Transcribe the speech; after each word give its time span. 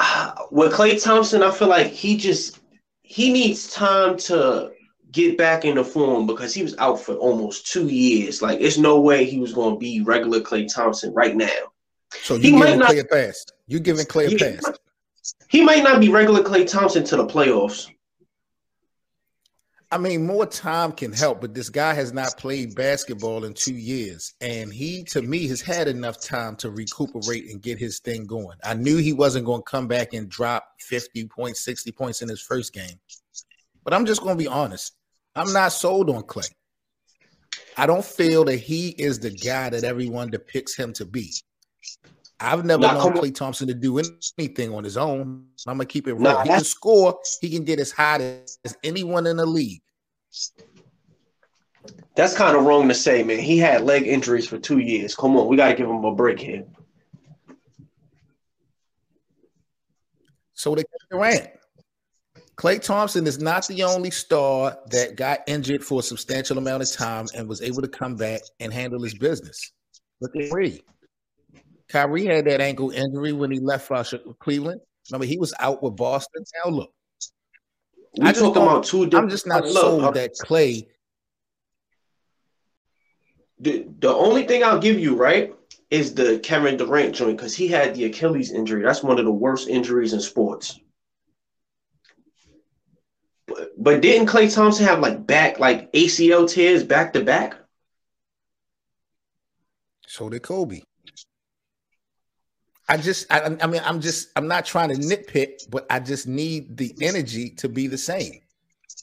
uh, 0.00 0.32
with 0.50 0.72
Klay 0.72 1.02
Thompson, 1.02 1.42
I 1.42 1.52
feel 1.52 1.68
like 1.68 1.88
he 1.88 2.16
just 2.16 2.58
he 3.02 3.32
needs 3.32 3.72
time 3.72 4.16
to 4.16 4.72
get 5.12 5.36
back 5.36 5.64
into 5.64 5.84
form 5.84 6.26
because 6.26 6.54
he 6.54 6.62
was 6.62 6.76
out 6.78 7.00
for 7.00 7.14
almost 7.16 7.66
two 7.66 7.88
years. 7.88 8.42
Like, 8.42 8.60
it's 8.60 8.78
no 8.78 9.00
way 9.00 9.24
he 9.24 9.38
was 9.38 9.52
going 9.52 9.74
to 9.74 9.78
be 9.78 10.00
regular 10.00 10.40
Klay 10.40 10.72
Thompson 10.72 11.12
right 11.12 11.36
now. 11.36 11.72
So 12.22 12.36
you 12.36 12.58
giving 12.58 12.78
not, 12.78 12.90
Klay 12.90 13.00
a 13.00 13.04
pass? 13.04 13.44
You 13.66 13.80
giving 13.80 14.06
Klay 14.06 14.32
a 14.32 14.38
pass? 14.38 14.78
He 15.48 15.62
might 15.62 15.82
not 15.82 16.00
be 16.00 16.08
regular 16.08 16.42
Klay 16.42 16.68
Thompson 16.68 17.04
to 17.04 17.16
the 17.16 17.26
playoffs. 17.26 17.88
I 19.92 19.98
mean, 19.98 20.24
more 20.24 20.46
time 20.46 20.92
can 20.92 21.12
help, 21.12 21.40
but 21.40 21.52
this 21.52 21.68
guy 21.68 21.94
has 21.94 22.12
not 22.12 22.36
played 22.36 22.76
basketball 22.76 23.44
in 23.44 23.54
two 23.54 23.74
years. 23.74 24.34
And 24.40 24.72
he, 24.72 25.02
to 25.04 25.20
me, 25.20 25.48
has 25.48 25.60
had 25.60 25.88
enough 25.88 26.20
time 26.20 26.54
to 26.56 26.70
recuperate 26.70 27.50
and 27.50 27.60
get 27.60 27.78
his 27.78 27.98
thing 27.98 28.24
going. 28.24 28.56
I 28.62 28.74
knew 28.74 28.98
he 28.98 29.12
wasn't 29.12 29.46
going 29.46 29.62
to 29.62 29.70
come 29.70 29.88
back 29.88 30.12
and 30.12 30.28
drop 30.28 30.64
50 30.78 31.26
points, 31.26 31.60
60 31.62 31.90
points 31.90 32.22
in 32.22 32.28
his 32.28 32.40
first 32.40 32.72
game. 32.72 33.00
But 33.82 33.92
I'm 33.92 34.06
just 34.06 34.22
going 34.22 34.38
to 34.38 34.42
be 34.42 34.48
honest. 34.48 34.92
I'm 35.34 35.52
not 35.52 35.72
sold 35.72 36.08
on 36.08 36.22
Klay. 36.22 36.48
I 37.76 37.86
don't 37.86 38.04
feel 38.04 38.44
that 38.44 38.56
he 38.56 38.90
is 38.90 39.18
the 39.18 39.30
guy 39.30 39.70
that 39.70 39.82
everyone 39.82 40.30
depicts 40.30 40.76
him 40.76 40.92
to 40.94 41.04
be. 41.04 41.32
I've 42.38 42.64
never 42.64 42.82
nah, 42.82 42.94
known 42.94 43.12
Klay 43.14 43.34
Thompson 43.34 43.68
to 43.68 43.74
do 43.74 44.00
anything 44.38 44.72
on 44.72 44.82
his 44.82 44.96
own. 44.96 45.46
I'm 45.66 45.76
gonna 45.76 45.84
keep 45.84 46.08
it 46.08 46.14
real. 46.14 46.22
Nah, 46.22 46.42
he 46.42 46.48
can 46.48 46.64
score. 46.64 47.18
He 47.40 47.50
can 47.50 47.64
get 47.64 47.78
as 47.78 47.92
hot 47.92 48.22
as 48.22 48.58
anyone 48.82 49.26
in 49.26 49.36
the 49.36 49.46
league. 49.46 49.82
That's 52.14 52.36
kind 52.36 52.56
of 52.56 52.64
wrong 52.64 52.88
to 52.88 52.94
say, 52.94 53.22
man. 53.22 53.38
He 53.38 53.58
had 53.58 53.82
leg 53.82 54.06
injuries 54.06 54.46
for 54.46 54.58
two 54.58 54.78
years. 54.78 55.14
Come 55.14 55.36
on, 55.36 55.48
we 55.48 55.56
got 55.56 55.68
to 55.68 55.74
give 55.74 55.88
him 55.88 56.04
a 56.04 56.14
break 56.14 56.38
here. 56.38 56.64
So 60.54 60.74
the 60.74 60.84
Durant. 61.10 61.48
Klay 62.56 62.82
Thompson 62.82 63.26
is 63.26 63.38
not 63.38 63.66
the 63.68 63.82
only 63.84 64.10
star 64.10 64.76
that 64.90 65.16
got 65.16 65.40
injured 65.46 65.82
for 65.82 66.00
a 66.00 66.02
substantial 66.02 66.58
amount 66.58 66.82
of 66.82 66.92
time 66.92 67.26
and 67.34 67.48
was 67.48 67.62
able 67.62 67.80
to 67.80 67.88
come 67.88 68.16
back 68.16 68.42
and 68.60 68.70
handle 68.70 69.02
his 69.02 69.14
business. 69.14 69.72
Look 70.20 70.36
at 70.36 70.50
Kyrie. 70.50 70.82
Kyrie 71.88 72.26
had 72.26 72.44
that 72.44 72.60
ankle 72.60 72.90
injury 72.90 73.32
when 73.32 73.50
he 73.50 73.58
left 73.58 73.90
Cleveland. 74.40 74.82
Remember, 75.10 75.26
he 75.26 75.38
was 75.38 75.54
out 75.58 75.82
with 75.82 75.96
Boston. 75.96 76.44
Now 76.62 76.70
look, 76.70 76.92
we 78.16 78.26
I 78.26 78.32
just 78.32 78.56
about 78.56 78.84
two. 78.84 79.06
different. 79.06 79.24
I'm 79.24 79.30
just 79.30 79.46
not 79.46 79.64
look, 79.64 79.72
sold 79.72 80.14
that 80.14 80.34
Klay. 80.36 80.86
The 83.60 83.86
the 83.98 84.12
only 84.12 84.46
thing 84.46 84.64
I'll 84.64 84.80
give 84.80 84.98
you 84.98 85.14
right 85.14 85.54
is 85.90 86.14
the 86.14 86.38
Kevin 86.38 86.76
Durant 86.76 87.14
joint 87.14 87.36
because 87.36 87.54
he 87.54 87.68
had 87.68 87.94
the 87.94 88.04
Achilles 88.04 88.52
injury. 88.52 88.82
That's 88.82 89.02
one 89.02 89.18
of 89.18 89.24
the 89.24 89.32
worst 89.32 89.68
injuries 89.68 90.12
in 90.12 90.20
sports. 90.20 90.78
But, 93.46 93.70
but 93.76 94.00
didn't 94.00 94.28
Klay 94.28 94.52
Thompson 94.52 94.86
have 94.86 95.00
like 95.00 95.26
back 95.26 95.58
like 95.58 95.92
ACL 95.92 96.48
tears 96.48 96.84
back 96.84 97.12
to 97.12 97.24
back? 97.24 97.56
So 100.06 100.28
did 100.28 100.42
Kobe. 100.42 100.80
I 102.90 102.96
just, 102.96 103.32
I, 103.32 103.56
I, 103.60 103.66
mean, 103.68 103.80
I'm 103.84 104.00
just, 104.00 104.30
I'm 104.34 104.48
not 104.48 104.66
trying 104.66 104.88
to 104.88 104.96
nitpick, 104.96 105.70
but 105.70 105.86
I 105.88 106.00
just 106.00 106.26
need 106.26 106.76
the 106.76 106.92
energy 107.00 107.50
to 107.50 107.68
be 107.68 107.86
the 107.86 107.96
same. 107.96 108.40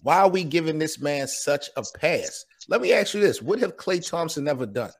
Why 0.04 0.18
are 0.18 0.30
we 0.30 0.44
giving 0.44 0.78
this 0.78 1.00
man 1.00 1.26
such 1.26 1.70
a 1.78 1.84
pass? 1.98 2.46
Let 2.68 2.82
me 2.82 2.92
ask 2.92 3.14
you 3.14 3.22
this: 3.22 3.42
What 3.42 3.60
have 3.60 3.78
Klay 3.78 4.06
Thompson 4.08 4.48
ever 4.50 4.66
done? 4.66 4.92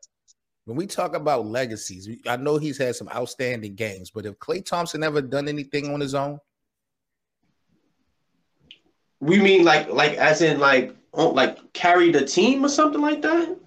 When 0.64 0.78
we 0.78 0.88
talk 0.88 1.16
about 1.16 1.46
legacies, 1.46 2.10
I 2.26 2.38
know 2.38 2.58
he's 2.58 2.78
had 2.78 2.96
some 2.96 3.10
outstanding 3.10 3.76
games, 3.76 4.10
but 4.10 4.24
have 4.24 4.40
Klay 4.40 4.66
Thompson 4.66 5.04
ever 5.04 5.22
done 5.22 5.50
anything 5.50 5.94
on 5.94 6.00
his 6.00 6.16
own? 6.16 6.40
We 9.20 9.40
mean 9.40 9.66
like, 9.66 9.90
like 9.90 10.14
as 10.14 10.42
in 10.42 10.60
like, 10.60 10.96
like 11.14 11.74
carry 11.74 12.12
the 12.12 12.26
team 12.26 12.64
or 12.64 12.70
something 12.70 13.02
like 13.02 13.22
that? 13.22 13.58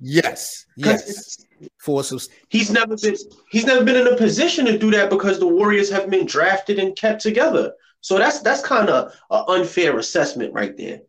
Yes, 0.00 0.66
yes 0.76 1.38
forces. 1.78 2.28
He's 2.48 2.70
never 2.70 2.96
been 2.96 3.16
he's 3.50 3.64
never 3.64 3.84
been 3.84 3.96
in 3.96 4.12
a 4.12 4.16
position 4.16 4.66
to 4.66 4.78
do 4.78 4.90
that 4.92 5.10
because 5.10 5.38
the 5.38 5.46
Warriors 5.46 5.90
have 5.90 6.10
been 6.10 6.26
drafted 6.26 6.78
and 6.78 6.96
kept 6.96 7.22
together. 7.22 7.72
So 8.00 8.18
that's 8.18 8.40
that's 8.40 8.62
kind 8.62 8.88
of 8.88 9.12
an 9.30 9.44
unfair 9.48 9.98
assessment 9.98 10.52
right 10.54 10.76
there. 10.76 11.00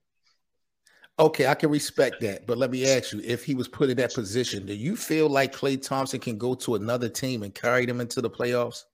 Okay, 1.19 1.47
I 1.47 1.53
can 1.53 1.69
respect 1.69 2.21
that, 2.21 2.47
but 2.47 2.57
let 2.57 2.71
me 2.71 2.89
ask 2.89 3.11
you: 3.11 3.21
If 3.23 3.43
he 3.43 3.53
was 3.53 3.67
put 3.67 3.89
in 3.89 3.97
that 3.97 4.13
position, 4.13 4.65
do 4.65 4.73
you 4.73 4.95
feel 4.95 5.29
like 5.29 5.53
Klay 5.53 5.81
Thompson 5.81 6.19
can 6.19 6.37
go 6.37 6.55
to 6.55 6.75
another 6.75 7.09
team 7.09 7.43
and 7.43 7.53
carry 7.53 7.85
them 7.85 7.99
into 7.99 8.21
the 8.21 8.29
playoffs? 8.29 8.85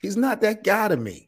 He's 0.00 0.16
not 0.16 0.40
that 0.42 0.62
guy 0.62 0.88
to 0.88 0.96
me. 0.96 1.27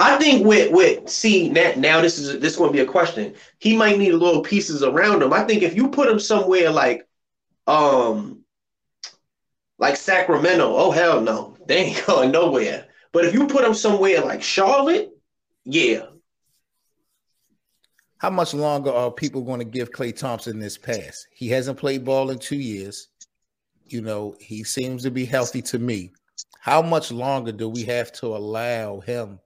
I 0.00 0.16
think 0.16 0.46
with 0.46 0.72
with 0.72 1.10
see 1.10 1.50
now, 1.50 1.72
now 1.76 2.00
this 2.00 2.18
is 2.18 2.40
this 2.40 2.52
is 2.52 2.58
going 2.58 2.72
to 2.72 2.76
be 2.76 2.82
a 2.82 2.90
question. 2.90 3.34
He 3.58 3.76
might 3.76 3.98
need 3.98 4.14
a 4.14 4.16
little 4.16 4.42
pieces 4.42 4.82
around 4.82 5.22
him. 5.22 5.34
I 5.34 5.44
think 5.44 5.62
if 5.62 5.76
you 5.76 5.90
put 5.90 6.08
him 6.08 6.18
somewhere 6.18 6.70
like 6.70 7.06
um 7.66 8.42
like 9.78 9.96
Sacramento, 9.96 10.74
oh 10.74 10.90
hell 10.90 11.20
no, 11.20 11.54
they 11.66 11.84
ain't 11.84 12.06
going 12.06 12.30
nowhere. 12.30 12.86
But 13.12 13.26
if 13.26 13.34
you 13.34 13.46
put 13.46 13.62
him 13.62 13.74
somewhere 13.74 14.22
like 14.22 14.42
Charlotte, 14.42 15.10
yeah. 15.64 16.06
How 18.16 18.30
much 18.30 18.54
longer 18.54 18.90
are 18.90 19.10
people 19.10 19.42
going 19.42 19.58
to 19.58 19.66
give 19.66 19.90
Klay 19.90 20.16
Thompson 20.16 20.58
this 20.58 20.78
pass? 20.78 21.26
He 21.30 21.48
hasn't 21.48 21.78
played 21.78 22.06
ball 22.06 22.30
in 22.30 22.38
two 22.38 22.56
years. 22.56 23.08
You 23.86 24.00
know, 24.00 24.34
he 24.40 24.64
seems 24.64 25.02
to 25.02 25.10
be 25.10 25.26
healthy 25.26 25.60
to 25.62 25.78
me. 25.78 26.12
How 26.58 26.80
much 26.80 27.12
longer 27.12 27.52
do 27.52 27.68
we 27.68 27.84
have 27.84 28.12
to 28.12 28.28
allow 28.28 29.00
him 29.00 29.38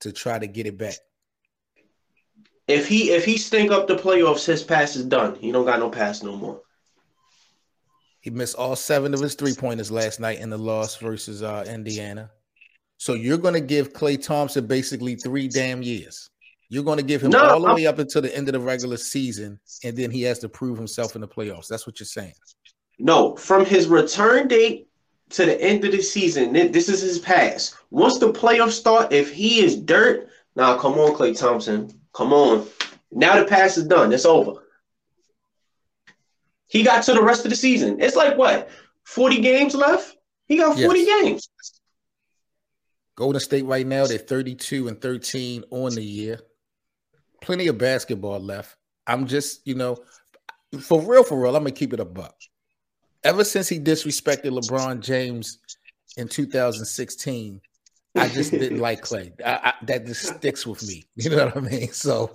to 0.00 0.12
try 0.12 0.38
to 0.38 0.46
get 0.46 0.66
it 0.66 0.78
back? 0.78 0.96
If 2.68 2.86
he 2.86 3.10
if 3.10 3.24
he 3.24 3.36
stink 3.36 3.72
up 3.72 3.88
the 3.88 3.96
playoffs, 3.96 4.46
his 4.46 4.62
pass 4.62 4.94
is 4.96 5.04
done. 5.04 5.34
He 5.34 5.50
don't 5.50 5.64
got 5.64 5.80
no 5.80 5.90
pass 5.90 6.22
no 6.22 6.36
more. 6.36 6.60
He 8.20 8.30
missed 8.30 8.56
all 8.56 8.76
seven 8.76 9.14
of 9.14 9.20
his 9.20 9.34
three 9.34 9.54
pointers 9.54 9.90
last 9.90 10.20
night 10.20 10.40
in 10.40 10.50
the 10.50 10.58
loss 10.58 10.96
versus 10.96 11.42
uh, 11.42 11.64
Indiana. 11.66 12.30
So 12.98 13.14
you're 13.14 13.38
going 13.38 13.54
to 13.54 13.60
give 13.60 13.94
Klay 13.94 14.22
Thompson 14.22 14.66
basically 14.66 15.16
three 15.16 15.48
damn 15.48 15.82
years. 15.82 16.28
You're 16.68 16.84
going 16.84 16.98
to 16.98 17.02
give 17.02 17.22
him 17.22 17.30
no, 17.30 17.40
all 17.40 17.60
the 17.62 17.68
I'm, 17.68 17.74
way 17.74 17.86
up 17.86 17.98
until 17.98 18.20
the 18.22 18.36
end 18.36 18.48
of 18.48 18.52
the 18.52 18.60
regular 18.60 18.98
season, 18.98 19.58
and 19.82 19.96
then 19.96 20.10
he 20.10 20.22
has 20.22 20.38
to 20.40 20.48
prove 20.48 20.76
himself 20.76 21.14
in 21.14 21.22
the 21.22 21.28
playoffs. 21.28 21.66
That's 21.66 21.86
what 21.86 21.98
you're 21.98 22.06
saying. 22.06 22.34
No, 22.98 23.34
from 23.36 23.64
his 23.64 23.88
return 23.88 24.46
date 24.48 24.89
to 25.30 25.46
the 25.46 25.60
end 25.60 25.84
of 25.84 25.92
the 25.92 26.02
season, 26.02 26.52
this 26.52 26.88
is 26.88 27.00
his 27.00 27.18
pass. 27.18 27.76
Once 27.90 28.18
the 28.18 28.32
playoffs 28.32 28.72
start, 28.72 29.12
if 29.12 29.32
he 29.32 29.64
is 29.64 29.76
dirt, 29.76 30.28
now 30.56 30.76
come 30.76 30.94
on, 30.94 31.14
Klay 31.14 31.38
Thompson, 31.38 31.90
come 32.12 32.32
on. 32.32 32.66
Now 33.12 33.38
the 33.38 33.46
pass 33.46 33.76
is 33.76 33.86
done. 33.86 34.12
It's 34.12 34.24
over. 34.26 34.62
He 36.66 36.82
got 36.82 37.02
to 37.04 37.14
the 37.14 37.22
rest 37.22 37.44
of 37.44 37.50
the 37.50 37.56
season. 37.56 38.00
It's 38.00 38.16
like 38.16 38.36
what, 38.36 38.70
40 39.04 39.40
games 39.40 39.74
left? 39.74 40.16
He 40.46 40.56
got 40.56 40.78
40 40.78 41.00
yes. 41.00 41.22
games. 41.22 41.48
Golden 43.16 43.40
State 43.40 43.66
right 43.66 43.86
now, 43.86 44.06
they're 44.06 44.18
32 44.18 44.88
and 44.88 45.00
13 45.00 45.64
on 45.70 45.94
the 45.94 46.02
year. 46.02 46.40
Plenty 47.40 47.66
of 47.66 47.78
basketball 47.78 48.40
left. 48.40 48.76
I'm 49.06 49.26
just, 49.26 49.66
you 49.66 49.74
know, 49.74 49.98
for 50.80 51.00
real, 51.00 51.24
for 51.24 51.40
real, 51.40 51.56
I'm 51.56 51.62
gonna 51.62 51.72
keep 51.72 51.92
it 51.92 52.00
a 52.00 52.04
buck. 52.04 52.34
Ever 53.22 53.44
since 53.44 53.68
he 53.68 53.78
disrespected 53.78 54.58
LeBron 54.58 55.00
James 55.00 55.58
in 56.16 56.28
2016, 56.28 57.60
I 58.16 58.28
just 58.28 58.50
didn't 58.50 58.78
like 58.80 59.02
Klay. 59.02 59.32
I, 59.44 59.60
I, 59.64 59.84
that 59.86 60.06
just 60.06 60.36
sticks 60.36 60.66
with 60.66 60.86
me. 60.86 61.04
You 61.16 61.30
know 61.30 61.46
what 61.46 61.56
I 61.56 61.60
mean? 61.60 61.92
So 61.92 62.32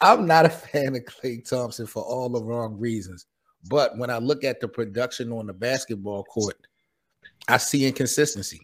I'm 0.00 0.26
not 0.26 0.46
a 0.46 0.50
fan 0.50 0.96
of 0.96 1.04
Klay 1.04 1.48
Thompson 1.48 1.86
for 1.86 2.02
all 2.02 2.28
the 2.28 2.42
wrong 2.42 2.78
reasons. 2.78 3.26
But 3.68 3.96
when 3.96 4.10
I 4.10 4.18
look 4.18 4.44
at 4.44 4.60
the 4.60 4.68
production 4.68 5.32
on 5.32 5.46
the 5.46 5.52
basketball 5.52 6.24
court, 6.24 6.66
I 7.48 7.56
see 7.56 7.86
inconsistency. 7.86 8.60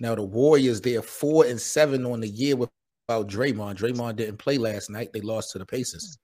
Now 0.00 0.14
the 0.14 0.24
Warriors, 0.24 0.80
they're 0.80 1.02
four 1.02 1.44
and 1.46 1.60
seven 1.60 2.04
on 2.04 2.20
the 2.20 2.28
year 2.28 2.56
without 2.56 3.28
Draymond. 3.28 3.76
Draymond 3.76 4.16
didn't 4.16 4.38
play 4.38 4.58
last 4.58 4.90
night. 4.90 5.12
They 5.12 5.20
lost 5.20 5.52
to 5.52 5.58
the 5.58 5.66
Pacers. 5.66 6.18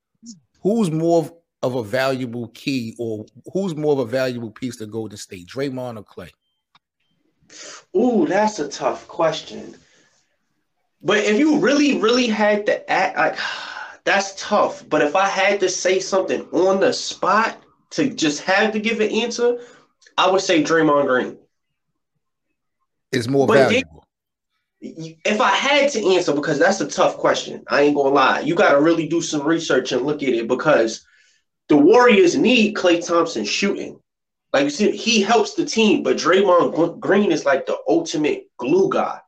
Who's 0.63 0.91
more 0.91 1.31
of 1.63 1.75
a 1.75 1.83
valuable 1.83 2.49
key, 2.49 2.95
or 2.99 3.27
who's 3.53 3.77
more 3.77 3.93
of 3.93 3.99
a 3.99 4.07
valuable 4.07 4.51
piece 4.51 4.77
to 4.77 4.87
Golden 4.87 5.19
State, 5.19 5.47
Draymond 5.47 5.99
or 5.99 6.05
Klay? 6.05 6.31
Ooh, 7.97 8.27
that's 8.27 8.59
a 8.59 8.69
tough 8.69 9.07
question. 9.09 9.75
But 11.03 11.19
if 11.19 11.39
you 11.39 11.59
really, 11.59 12.01
really 12.01 12.27
had 12.27 12.67
to 12.67 12.91
act 12.91 13.17
like 13.17 13.39
that's 14.05 14.35
tough. 14.37 14.89
But 14.89 15.03
if 15.03 15.15
I 15.15 15.27
had 15.27 15.61
to 15.61 15.69
say 15.69 16.01
something 16.01 16.43
on 16.53 16.81
the 16.81 16.93
spot, 16.93 17.63
to 17.91 18.09
just 18.09 18.43
have 18.43 18.73
to 18.73 18.81
give 18.81 19.01
an 19.01 19.11
answer, 19.11 19.59
I 20.17 20.31
would 20.31 20.41
say 20.41 20.63
Draymond 20.63 21.07
Green 21.07 21.39
is 23.13 23.29
more 23.29 23.47
but 23.47 23.55
valuable. 23.55 24.05
if 24.81 25.41
I 25.41 25.51
had 25.51 25.91
to 25.93 26.15
answer, 26.15 26.33
because 26.33 26.59
that's 26.59 26.81
a 26.81 26.89
tough 26.89 27.17
question, 27.17 27.65
I 27.69 27.83
ain't 27.83 27.97
gonna 27.97 28.11
lie. 28.11 28.41
You 28.41 28.55
got 28.55 28.73
to 28.73 28.81
really 28.81 29.09
do 29.09 29.21
some 29.21 29.47
research 29.47 29.93
and 29.93 30.03
look 30.03 30.23
at 30.23 30.29
it 30.29 30.49
because 30.49 31.05
the 31.71 31.77
Warriors 31.77 32.37
need 32.37 32.75
Klay 32.75 33.07
Thompson 33.07 33.45
shooting. 33.45 34.01
Like 34.53 34.65
you 34.65 34.71
see, 34.71 34.91
he 34.91 35.23
helps 35.23 35.55
the 35.55 35.65
team, 35.65 36.03
but 36.03 36.17
Draymond 36.17 36.99
Green 36.99 37.31
is 37.31 37.45
like 37.45 37.65
the 37.65 37.77
ultimate 37.89 38.49
glue 38.57 38.91
guy. 38.91 39.21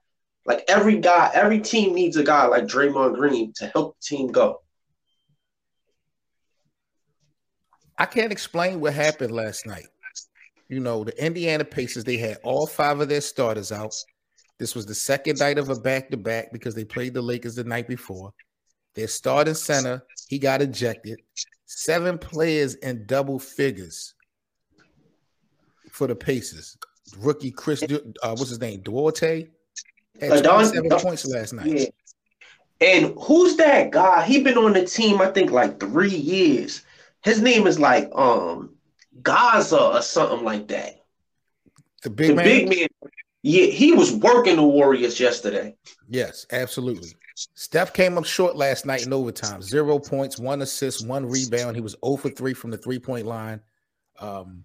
Like 0.45 0.65
every 0.67 0.99
guy, 0.99 1.31
every 1.33 1.61
team 1.61 1.95
needs 1.95 2.17
a 2.17 2.25
guy 2.25 2.47
like 2.47 2.65
Draymond 2.65 3.15
Green 3.15 3.53
to 3.59 3.69
help 3.69 3.97
the 3.97 4.03
team 4.05 4.33
go. 4.33 4.61
I 7.97 8.07
can't 8.07 8.33
explain 8.33 8.81
what 8.81 8.95
happened 8.95 9.31
last 9.31 9.65
night. 9.65 9.87
You 10.69 10.81
know, 10.81 11.05
the 11.05 11.25
Indiana 11.25 11.65
Pacers, 11.65 12.03
they 12.03 12.17
had 12.17 12.39
all 12.43 12.67
five 12.67 12.99
of 12.99 13.09
their 13.09 13.21
starters 13.21 13.71
out. 13.71 13.95
This 14.59 14.75
was 14.75 14.85
the 14.85 14.97
second 14.97 15.39
night 15.39 15.59
of 15.59 15.69
a 15.69 15.77
back 15.77 16.11
to 16.11 16.17
back 16.17 16.53
because 16.53 16.75
they 16.75 16.85
played 16.85 17.15
the 17.15 17.23
Lakers 17.23 17.55
the 17.55 17.63
night 17.63 17.87
before. 17.87 18.33
Their 18.97 19.07
starting 19.07 19.55
center, 19.55 20.03
he 20.33 20.39
got 20.39 20.63
ejected. 20.63 21.21
Seven 21.67 22.17
players 22.17 22.77
in 22.77 23.05
double 23.05 23.39
figures 23.39 24.15
for 25.91 26.07
the 26.07 26.15
Pacers. 26.15 26.79
Rookie 27.19 27.51
Chris, 27.51 27.83
uh, 27.83 28.35
what's 28.37 28.49
his 28.49 28.59
name? 28.59 28.81
Duarte 28.81 29.49
had 30.19 30.43
27 30.43 30.89
points 30.89 31.27
last 31.27 31.53
night. 31.53 31.67
Yeah. 31.67 31.85
And 32.81 33.15
who's 33.21 33.57
that 33.57 33.91
guy? 33.91 34.25
He 34.25 34.43
been 34.43 34.57
on 34.57 34.73
the 34.73 34.87
team, 34.87 35.21
I 35.21 35.27
think, 35.27 35.51
like 35.51 35.79
three 35.79 36.09
years. 36.09 36.81
His 37.23 37.43
name 37.43 37.67
is 37.67 37.79
like 37.79 38.11
um 38.15 38.75
Gaza 39.23 39.79
or 39.79 40.01
something 40.01 40.47
like 40.47 40.67
that. 40.69 41.05
The 42.05 42.09
big 42.09 42.29
the 42.29 42.35
man. 42.37 42.45
Big 42.47 42.69
man. 42.71 42.89
Yeah, 43.43 43.67
he 43.67 43.93
was 43.93 44.15
working 44.15 44.57
the 44.57 44.63
Warriors 44.63 45.21
yesterday. 45.21 45.77
Yes, 46.09 46.47
absolutely. 46.51 47.11
Steph 47.35 47.93
came 47.93 48.19
up 48.19 48.25
short 48.25 48.57
last 48.57 48.87
night 48.87 49.07
in 49.07 49.13
overtime. 49.13 49.63
Zero 49.63 49.99
points, 49.99 50.39
one 50.39 50.63
assist, 50.63 51.07
one 51.07 51.27
rebound. 51.27 51.77
He 51.77 51.83
was 51.83 51.97
0 52.05 52.17
for 52.17 52.29
3 52.29 52.55
from 52.55 52.71
the 52.71 52.77
three-point 52.77 53.27
line. 53.27 53.61
Um, 54.19 54.65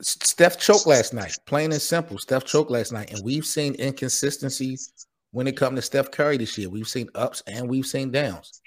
Steph 0.00 0.58
choked 0.58 0.86
last 0.86 1.14
night, 1.14 1.36
plain 1.46 1.72
and 1.72 1.80
simple. 1.80 2.18
Steph 2.18 2.44
choked 2.44 2.70
last 2.70 2.92
night, 2.92 3.12
and 3.12 3.24
we've 3.24 3.46
seen 3.46 3.76
inconsistencies 3.78 4.92
when 5.30 5.46
it 5.46 5.56
comes 5.56 5.76
to 5.76 5.82
Steph 5.82 6.10
Curry 6.10 6.36
this 6.36 6.58
year. 6.58 6.68
We've 6.68 6.88
seen 6.88 7.08
ups 7.14 7.42
and 7.46 7.68
we've 7.68 7.86
seen 7.86 8.10
downs. 8.10 8.60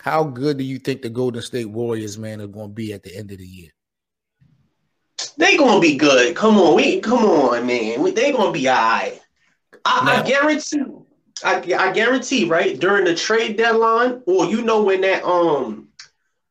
How 0.00 0.24
good 0.24 0.58
do 0.58 0.64
you 0.64 0.78
think 0.78 1.02
the 1.02 1.10
Golden 1.10 1.42
State 1.42 1.70
Warriors, 1.70 2.18
man, 2.18 2.40
are 2.40 2.48
going 2.48 2.70
to 2.70 2.74
be 2.74 2.92
at 2.92 3.02
the 3.02 3.16
end 3.16 3.30
of 3.30 3.38
the 3.38 3.46
year? 3.46 3.70
They're 5.36 5.58
gonna 5.58 5.80
be 5.80 5.96
good. 5.96 6.34
Come 6.36 6.58
on, 6.58 6.76
we 6.76 7.00
come 7.00 7.24
on, 7.24 7.66
man. 7.66 8.14
They're 8.14 8.32
gonna 8.32 8.52
be 8.52 8.68
all 8.68 8.74
right. 8.74 9.20
I, 9.84 10.20
I 10.20 10.28
guarantee. 10.28 10.82
I, 11.42 11.56
I 11.76 11.92
guarantee, 11.92 12.44
right 12.44 12.78
during 12.78 13.04
the 13.04 13.14
trade 13.14 13.56
deadline, 13.56 14.22
or 14.26 14.46
you 14.46 14.62
know 14.62 14.82
when 14.82 15.00
that 15.00 15.24
um 15.24 15.88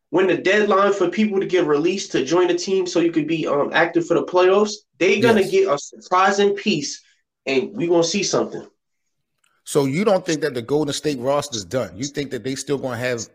when 0.09 0.27
the 0.27 0.38
deadline 0.38 0.94
for 0.94 1.09
people 1.09 1.39
to 1.39 1.45
get 1.45 1.65
released 1.65 2.12
to 2.12 2.25
join 2.25 2.47
the 2.47 2.53
team 2.53 2.85
so 2.85 3.00
you 3.00 3.12
could 3.12 3.27
be 3.27 3.47
um 3.47 3.71
active 3.74 4.06
for 4.06 4.15
the 4.15 4.24
playoffs, 4.24 4.74
they're 5.00 5.21
gonna 5.21 5.41
yes. 5.41 5.51
get 5.51 5.69
a 5.69 5.77
surprising 5.77 6.56
piece, 6.56 7.01
and 7.45 7.75
we 7.75 7.85
are 7.85 7.89
gonna 7.89 8.03
see 8.03 8.24
something. 8.24 8.68
So 9.63 9.85
you 9.85 10.03
don't 10.03 10.25
think 10.25 10.41
that 10.41 10.53
the 10.53 10.62
Golden 10.62 10.94
State 10.94 11.19
roster 11.19 11.56
is 11.56 11.63
done? 11.63 11.95
You 11.95 12.06
think 12.06 12.31
that 12.31 12.44
they 12.44 12.56
still 12.56 12.77
gonna 12.77 12.97
have 12.97 13.27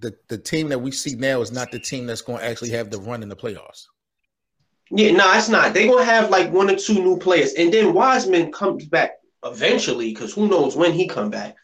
the 0.00 0.14
the 0.28 0.38
team 0.38 0.68
that 0.70 0.78
we 0.80 0.90
see 0.90 1.14
now 1.14 1.40
is 1.40 1.52
not 1.52 1.70
the 1.70 1.78
team 1.78 2.06
that's 2.06 2.22
gonna 2.22 2.42
actually 2.42 2.70
have 2.70 2.90
the 2.90 2.98
run 2.98 3.22
in 3.22 3.28
the 3.28 3.36
playoffs? 3.36 3.86
Yeah, 4.90 5.12
no, 5.12 5.32
it's 5.32 5.48
not. 5.48 5.72
They're 5.72 5.88
gonna 5.88 6.04
have 6.04 6.28
like 6.28 6.52
one 6.52 6.68
or 6.68 6.76
two 6.76 6.94
new 6.94 7.16
players, 7.16 7.52
and 7.54 7.72
then 7.72 7.94
Wiseman 7.94 8.50
comes 8.50 8.84
back 8.86 9.12
eventually 9.44 10.10
because 10.10 10.32
who 10.32 10.48
knows 10.48 10.76
when 10.76 10.92
he 10.92 11.06
come 11.06 11.30
back. 11.30 11.56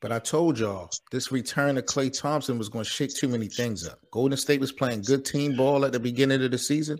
But 0.00 0.10
I 0.10 0.18
told 0.18 0.58
y'all 0.58 0.90
this 1.12 1.30
return 1.30 1.78
of 1.78 1.84
Klay 1.84 2.12
Thompson 2.12 2.58
was 2.58 2.68
going 2.68 2.84
to 2.84 2.90
shake 2.90 3.14
too 3.14 3.28
many 3.28 3.46
things 3.46 3.86
up. 3.86 4.00
Golden 4.10 4.36
State 4.36 4.60
was 4.60 4.72
playing 4.72 5.02
good 5.02 5.24
team 5.24 5.56
ball 5.56 5.84
at 5.84 5.92
the 5.92 6.00
beginning 6.00 6.42
of 6.42 6.50
the 6.50 6.58
season, 6.58 6.98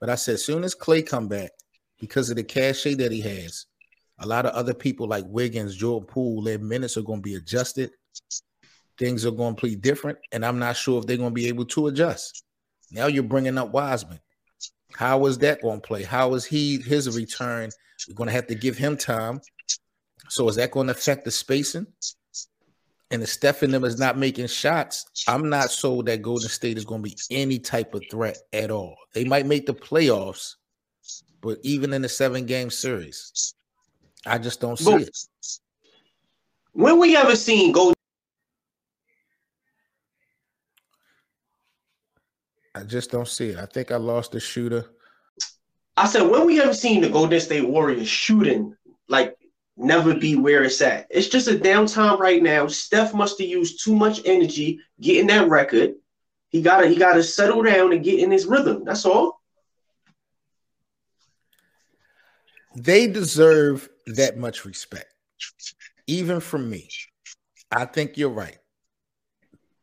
but 0.00 0.10
I 0.10 0.16
said 0.16 0.34
as 0.34 0.44
soon 0.44 0.64
as 0.64 0.74
Klay 0.74 1.06
come 1.06 1.28
back, 1.28 1.50
because 2.00 2.30
of 2.30 2.36
the 2.36 2.42
cachet 2.42 2.94
that 2.94 3.12
he 3.12 3.20
has, 3.20 3.66
a 4.18 4.26
lot 4.26 4.44
of 4.44 4.52
other 4.54 4.74
people 4.74 5.06
like 5.06 5.24
Wiggins, 5.28 5.76
Jordan 5.76 6.06
Poole, 6.06 6.42
their 6.42 6.58
minutes 6.58 6.96
are 6.96 7.02
going 7.02 7.20
to 7.20 7.22
be 7.22 7.36
adjusted. 7.36 7.92
Things 8.98 9.24
are 9.24 9.30
going 9.30 9.54
to 9.54 9.66
be 9.66 9.76
different, 9.76 10.18
and 10.32 10.44
I'm 10.44 10.58
not 10.58 10.76
sure 10.76 10.98
if 10.98 11.06
they're 11.06 11.16
going 11.16 11.30
to 11.30 11.34
be 11.34 11.46
able 11.46 11.64
to 11.66 11.86
adjust. 11.86 12.42
Now 12.90 13.06
you're 13.06 13.22
bringing 13.22 13.56
up 13.56 13.70
Wiseman. 13.70 14.18
How 14.94 15.24
is 15.26 15.38
that 15.38 15.62
going 15.62 15.80
to 15.80 15.86
play? 15.86 16.02
How 16.02 16.34
is 16.34 16.44
he 16.44 16.80
his 16.80 17.16
return? 17.16 17.70
You're 18.06 18.14
going 18.14 18.28
to 18.28 18.34
have 18.34 18.46
to 18.48 18.54
give 18.54 18.76
him 18.76 18.96
time. 18.96 19.40
So 20.28 20.48
is 20.48 20.56
that 20.56 20.70
going 20.70 20.86
to 20.86 20.92
affect 20.92 21.24
the 21.24 21.30
spacing? 21.30 21.86
And 23.10 23.22
if 23.22 23.28
Steph 23.28 23.62
and 23.62 23.74
them 23.74 23.84
is 23.84 23.98
not 23.98 24.16
making 24.16 24.46
shots, 24.46 25.04
I'm 25.28 25.50
not 25.50 25.70
sold 25.70 26.06
that 26.06 26.22
Golden 26.22 26.48
State 26.48 26.78
is 26.78 26.84
going 26.84 27.02
to 27.02 27.10
be 27.10 27.16
any 27.30 27.58
type 27.58 27.94
of 27.94 28.02
threat 28.10 28.38
at 28.52 28.70
all. 28.70 28.96
They 29.12 29.24
might 29.24 29.44
make 29.44 29.66
the 29.66 29.74
playoffs, 29.74 30.54
but 31.42 31.58
even 31.62 31.92
in 31.92 32.00
the 32.00 32.08
seven 32.08 32.46
game 32.46 32.70
series, 32.70 33.54
I 34.24 34.38
just 34.38 34.60
don't 34.60 34.78
see 34.78 34.92
but, 34.92 35.02
it. 35.02 35.18
When 36.72 36.98
we 36.98 37.14
ever 37.16 37.36
seen 37.36 37.72
Golden 37.72 37.94
I 42.74 42.84
just 42.84 43.10
don't 43.10 43.28
see 43.28 43.50
it. 43.50 43.58
I 43.58 43.66
think 43.66 43.92
I 43.92 43.96
lost 43.96 44.32
the 44.32 44.40
shooter. 44.40 44.86
I 46.02 46.06
said, 46.06 46.22
when 46.22 46.46
we 46.46 46.60
ever 46.60 46.74
seen 46.74 47.00
the 47.00 47.08
Golden 47.08 47.38
State 47.38 47.68
Warriors 47.68 48.08
shooting 48.08 48.74
like 49.08 49.36
never 49.76 50.16
be 50.16 50.34
where 50.34 50.64
it's 50.64 50.80
at? 50.80 51.06
It's 51.10 51.28
just 51.28 51.46
a 51.46 51.52
downtime 51.52 52.18
right 52.18 52.42
now. 52.42 52.66
Steph 52.66 53.14
must 53.14 53.38
have 53.38 53.48
used 53.48 53.84
too 53.84 53.94
much 53.94 54.20
energy 54.24 54.80
getting 55.00 55.28
that 55.28 55.48
record. 55.48 55.94
He 56.48 56.60
gotta 56.60 56.88
he 56.88 56.96
gotta 56.96 57.22
settle 57.22 57.62
down 57.62 57.92
and 57.92 58.02
get 58.02 58.18
in 58.18 58.32
his 58.32 58.46
rhythm. 58.46 58.82
That's 58.84 59.06
all. 59.06 59.40
They 62.74 63.06
deserve 63.06 63.88
that 64.06 64.36
much 64.36 64.64
respect, 64.64 65.14
even 66.08 66.40
from 66.40 66.68
me. 66.68 66.88
I 67.70 67.84
think 67.84 68.18
you're 68.18 68.28
right. 68.28 68.58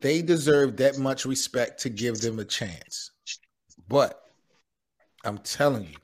They 0.01 0.21
deserve 0.21 0.75
that 0.77 0.97
much 0.97 1.25
respect 1.25 1.79
to 1.83 1.89
give 1.89 2.19
them 2.19 2.39
a 2.39 2.45
chance. 2.45 3.11
But 3.87 4.21
I'm 5.23 5.37
telling 5.37 5.83
you, 5.83 5.95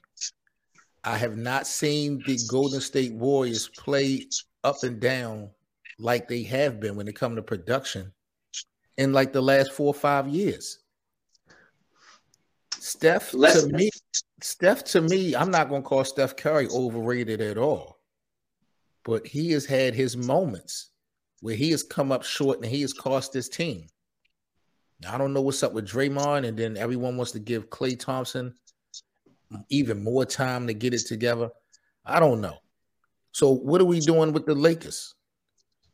I 1.06 1.18
have 1.18 1.38
not 1.38 1.68
seen 1.68 2.24
the 2.26 2.40
Golden 2.50 2.82
State 2.82 3.14
Warriors 3.14 3.70
play 3.70 4.26
up 4.64 4.78
and 4.82 5.00
down 5.00 5.52
like 6.00 6.28
they 6.28 6.42
have 6.44 6.80
been 6.80 6.96
when 6.96 7.08
it 7.08 7.16
comes 7.16 7.36
to 7.36 7.44
production 7.44 8.12
in 8.98 9.14
like 9.14 9.32
the 9.32 9.42
last 9.42 9.72
four 9.72 9.88
or 9.88 9.94
five 9.94 10.28
years. 10.28 10.80
Steph 12.72 13.32
to 13.32 13.70
me, 13.72 13.92
Steph 14.42 14.84
to 14.86 15.02
me, 15.02 15.36
I'm 15.36 15.52
not 15.52 15.70
gonna 15.70 15.84
call 15.84 16.04
Steph 16.04 16.36
Curry 16.36 16.68
overrated 16.70 17.40
at 17.40 17.58
all, 17.58 18.00
but 19.04 19.28
he 19.28 19.52
has 19.52 19.66
had 19.66 19.94
his 19.94 20.18
moments 20.18 20.90
where 21.42 21.56
he 21.56 21.70
has 21.72 21.84
come 21.84 22.12
up 22.12 22.24
short 22.24 22.58
and 22.58 22.66
he 22.66 22.82
has 22.82 22.94
cost 22.94 23.34
his 23.34 23.50
team. 23.50 23.88
I 25.08 25.18
don't 25.18 25.34
know 25.34 25.42
what's 25.42 25.62
up 25.62 25.74
with 25.74 25.88
Draymond, 25.88 26.48
and 26.48 26.58
then 26.58 26.78
everyone 26.78 27.18
wants 27.18 27.32
to 27.34 27.40
give 27.40 27.70
Klay 27.70 28.00
Thompson 28.00 28.56
even 29.70 30.04
more 30.04 30.26
time 30.26 30.68
to 30.68 30.74
get 30.74 30.94
it 30.94 31.06
together. 31.06 31.50
I 32.06 32.20
don't 32.20 32.42
know. 32.42 32.58
So, 33.32 33.52
what 33.52 33.82
are 33.82 33.86
we 33.86 34.00
doing 34.00 34.32
with 34.32 34.46
the 34.46 34.56
Lakers? 34.56 35.14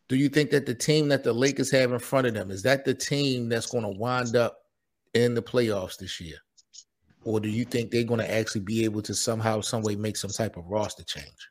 Do 0.09 0.15
you 0.15 0.29
think 0.29 0.51
that 0.51 0.65
the 0.65 0.75
team 0.75 1.07
that 1.07 1.23
the 1.23 1.33
Lakers 1.33 1.71
have 1.71 1.91
in 1.91 1.99
front 1.99 2.27
of 2.27 2.33
them 2.33 2.51
is 2.51 2.61
that 2.63 2.83
the 2.83 2.93
team 2.93 3.47
that's 3.49 3.67
going 3.67 3.83
to 3.83 3.99
wind 3.99 4.35
up 4.35 4.57
in 5.13 5.33
the 5.33 5.41
playoffs 5.41 5.97
this 5.97 6.19
year? 6.19 6.37
Or 7.23 7.39
do 7.39 7.49
you 7.49 7.65
think 7.65 7.91
they're 7.91 8.03
going 8.03 8.19
to 8.19 8.31
actually 8.31 8.61
be 8.61 8.83
able 8.83 9.01
to 9.03 9.13
somehow, 9.13 9.61
some 9.61 9.83
way 9.83 9.95
make 9.95 10.17
some 10.17 10.31
type 10.31 10.57
of 10.57 10.65
roster 10.67 11.03
change? 11.03 11.49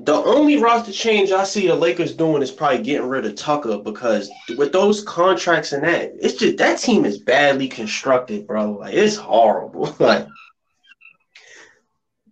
The 0.00 0.14
only 0.14 0.56
roster 0.56 0.92
change 0.92 1.30
I 1.30 1.44
see 1.44 1.66
the 1.66 1.74
Lakers 1.74 2.14
doing 2.14 2.42
is 2.42 2.50
probably 2.50 2.82
getting 2.82 3.08
rid 3.08 3.26
of 3.26 3.34
Tucker 3.34 3.78
because 3.78 4.30
with 4.56 4.72
those 4.72 5.04
contracts 5.04 5.72
and 5.72 5.84
that, 5.84 6.12
it's 6.20 6.34
just 6.34 6.56
that 6.56 6.78
team 6.78 7.04
is 7.04 7.18
badly 7.18 7.68
constructed, 7.68 8.46
bro. 8.46 8.72
Like 8.72 8.94
it's 8.94 9.16
horrible. 9.16 9.94
like 9.98 10.26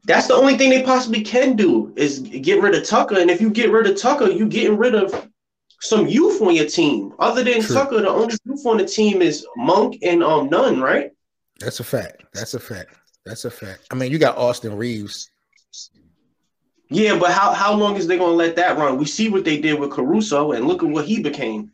that's 0.08 0.26
the 0.26 0.34
only 0.34 0.56
thing 0.56 0.70
they 0.70 0.82
possibly 0.82 1.20
can 1.20 1.54
do 1.54 1.92
is 1.94 2.20
get 2.20 2.62
rid 2.62 2.74
of 2.74 2.84
Tucker. 2.84 3.18
And 3.18 3.30
if 3.30 3.42
you 3.42 3.50
get 3.50 3.70
rid 3.70 3.86
of 3.86 4.00
Tucker, 4.00 4.30
you're 4.30 4.48
getting 4.48 4.78
rid 4.78 4.94
of 4.94 5.28
some 5.82 6.08
youth 6.08 6.40
on 6.40 6.54
your 6.54 6.66
team. 6.66 7.12
Other 7.18 7.44
than 7.44 7.60
True. 7.60 7.76
Tucker, 7.76 8.00
the 8.00 8.08
only 8.08 8.34
youth 8.44 8.64
on 8.64 8.78
the 8.78 8.86
team 8.86 9.20
is 9.20 9.46
Monk 9.56 9.98
and 10.02 10.24
um 10.24 10.48
Nunn, 10.48 10.80
right? 10.80 11.10
That's 11.60 11.80
a 11.80 11.84
fact. 11.84 12.24
That's 12.32 12.54
a 12.54 12.58
fact. 12.58 12.96
That's 13.26 13.44
a 13.44 13.50
fact. 13.50 13.86
I 13.90 13.96
mean, 13.96 14.10
you 14.10 14.18
got 14.18 14.38
Austin 14.38 14.74
Reaves. 14.74 15.30
yeah, 16.88 17.18
but 17.18 17.30
how, 17.30 17.52
how 17.52 17.74
long 17.74 17.96
is 17.96 18.06
they 18.06 18.16
going 18.16 18.30
to 18.30 18.36
let 18.36 18.56
that 18.56 18.78
run? 18.78 18.96
We 18.96 19.04
see 19.04 19.28
what 19.28 19.44
they 19.44 19.60
did 19.60 19.78
with 19.78 19.90
Caruso, 19.90 20.52
and 20.52 20.66
look 20.66 20.82
at 20.82 20.88
what 20.88 21.04
he 21.04 21.22
became. 21.22 21.70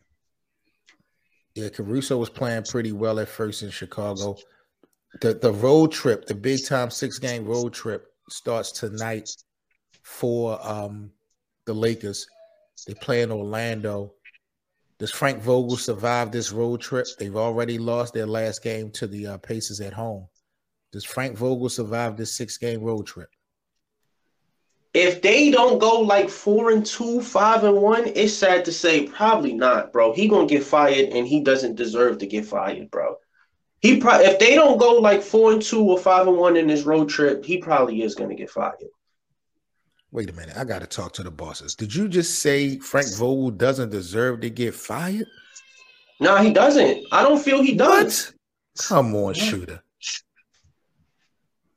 Yeah, 1.55 1.69
Caruso 1.69 2.17
was 2.19 2.31
playing 2.31 2.65
pretty 2.65 2.91
well 2.91 3.21
at 3.21 3.29
first 3.29 3.63
in 3.63 3.71
Chicago. 3.71 4.37
The 5.21 5.35
the 5.35 5.53
road 5.53 5.93
trip, 5.93 6.27
the 6.27 6.35
big 6.35 6.65
time 6.67 6.91
six 6.91 7.21
game 7.21 7.45
road 7.45 7.73
trip, 7.73 8.09
starts 8.29 8.73
tonight 8.73 9.31
for 10.03 10.59
um 10.67 11.11
the 11.67 11.75
Lakers. 11.75 12.27
They 12.87 12.95
play 12.95 13.23
in 13.23 13.31
Orlando. 13.31 14.15
Does 14.99 15.11
Frank 15.11 15.43
Vogel 15.43 15.77
survive 15.77 16.31
this 16.31 16.53
road 16.53 16.81
trip? 16.81 17.07
They've 17.19 17.37
already 17.37 17.79
lost 17.79 18.15
their 18.15 18.27
last 18.27 18.63
game 18.63 18.91
to 18.93 19.07
the 19.07 19.27
uh, 19.27 19.39
Pacers 19.39 19.81
at 19.81 19.93
home. 19.93 20.29
Does 20.93 21.05
Frank 21.05 21.37
Vogel 21.37 21.69
survive 21.69 22.17
this 22.17 22.37
six 22.37 22.59
game 22.59 22.81
road 22.81 23.07
trip? 23.07 23.29
if 24.95 25.21
they 25.23 25.51
don't 25.51 25.81
go 25.81 26.01
like 26.01 26.31
four 26.31 26.71
and 26.71 26.87
two, 26.87 27.21
five 27.21 27.65
and 27.65 27.77
one, 27.77 28.07
it's 28.15 28.33
sad 28.33 28.65
to 28.65 28.73
say, 28.73 29.09
probably 29.09 29.53
not, 29.53 29.93
bro. 29.93 30.13
He 30.13 30.29
gonna 30.29 30.47
get 30.47 30.63
fired, 30.63 31.09
and 31.09 31.27
he 31.27 31.41
doesn't 31.41 31.75
deserve 31.75 32.19
to 32.19 32.27
get 32.27 32.47
fired, 32.47 32.91
bro. 32.93 33.17
He 33.85 33.99
pro- 33.99 34.19
if 34.21 34.39
they 34.39 34.55
don't 34.55 34.79
go 34.79 34.95
like 34.95 35.23
four 35.23 35.53
and 35.53 35.61
two 35.61 35.83
or 35.83 35.99
five 35.99 36.27
and 36.27 36.39
one 36.39 36.57
in 36.57 36.67
this 36.67 36.85
road 36.85 37.11
trip, 37.11 37.45
he 37.45 37.59
probably 37.59 38.01
is 38.01 38.15
gonna 38.15 38.35
get 38.35 38.49
fired. 38.49 38.79
Wait 40.11 40.31
a 40.31 40.33
minute, 40.33 40.57
I 40.57 40.65
got 40.65 40.81
to 40.81 40.87
talk 40.87 41.13
to 41.15 41.23
the 41.23 41.31
bosses. 41.31 41.75
Did 41.75 41.95
you 41.95 42.09
just 42.09 42.39
say 42.39 42.79
Frank 42.79 43.15
Vogel 43.15 43.51
doesn't 43.51 43.91
deserve 43.91 44.41
to 44.41 44.49
get 44.49 44.75
fired? 44.75 45.27
No, 46.19 46.39
he 46.39 46.51
doesn't. 46.51 47.05
I 47.13 47.23
don't 47.23 47.39
feel 47.39 47.61
he 47.61 47.75
does. 47.75 48.33
What? 48.33 48.87
Come 48.87 49.15
on, 49.17 49.35
shooter. 49.35 49.83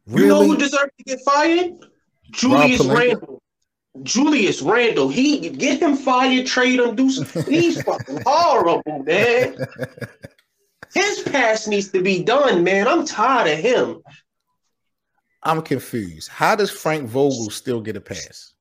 Really? 0.06 0.22
You 0.22 0.30
know 0.30 0.46
who 0.46 0.56
deserves 0.56 0.92
to 1.00 1.04
get 1.04 1.20
fired? 1.26 1.74
Julius 2.32 2.86
Randle. 2.86 3.42
Julius 4.04 4.62
Randle. 4.62 5.10
He 5.10 5.50
get 5.50 5.82
him 5.82 5.98
fired, 5.98 6.46
trade 6.46 6.80
him, 6.80 6.96
do 6.96 7.12
some. 7.12 7.44
He's 7.44 7.82
fucking 7.84 8.22
horrible, 8.26 9.04
man. 9.04 9.58
His 10.94 11.22
pass 11.24 11.68
needs 11.68 11.90
to 11.90 12.02
be 12.02 12.24
done, 12.24 12.64
man. 12.64 12.88
I'm 12.88 13.06
tired 13.06 13.52
of 13.52 13.60
him. 13.60 14.02
I'm 15.44 15.62
confused. 15.62 16.30
How 16.30 16.56
does 16.56 16.72
Frank 16.72 17.08
Vogel 17.08 17.50
still 17.50 17.82
get 17.82 17.96
a 17.96 18.02
pass? 18.02 18.54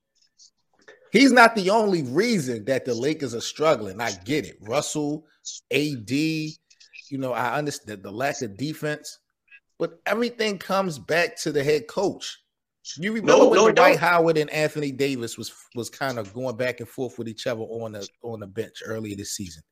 He's 1.13 1.33
not 1.33 1.55
the 1.55 1.71
only 1.71 2.03
reason 2.03 2.65
that 2.67 2.85
the 2.85 2.95
Lakers 2.95 3.35
are 3.35 3.41
struggling. 3.41 4.01
I 4.01 4.13
get 4.25 4.45
it. 4.45 4.59
Russell, 4.61 5.25
AD, 5.73 6.11
you 6.11 6.59
know, 7.13 7.33
I 7.33 7.57
understand 7.57 8.03
the 8.03 8.11
lack 8.11 8.43
of 8.43 8.57
defense, 8.57 9.19
but 9.79 9.99
everything 10.07 10.59
comes 10.59 10.99
back 10.99 11.37
to 11.39 11.53
the 11.53 11.65
head 11.65 11.87
coach. 11.87 12.39
You 12.99 13.13
remember 13.13 13.45
no, 13.45 13.49
when 13.49 13.59
no, 13.59 13.73
Dwight 13.73 13.99
Howard 13.99 14.39
and 14.39 14.51
Anthony 14.51 14.93
Davis 14.93 15.37
was 15.37 15.53
was 15.75 15.91
kind 15.91 16.19
of 16.19 16.33
going 16.33 16.57
back 16.57 16.79
and 16.79 16.89
forth 16.89 17.19
with 17.19 17.29
each 17.29 17.47
other 17.47 17.63
on 17.63 17.93
the 17.93 18.07
on 18.23 18.41
the 18.41 18.47
bench 18.47 18.83
earlier 18.85 19.17
this 19.17 19.33
season. 19.33 19.63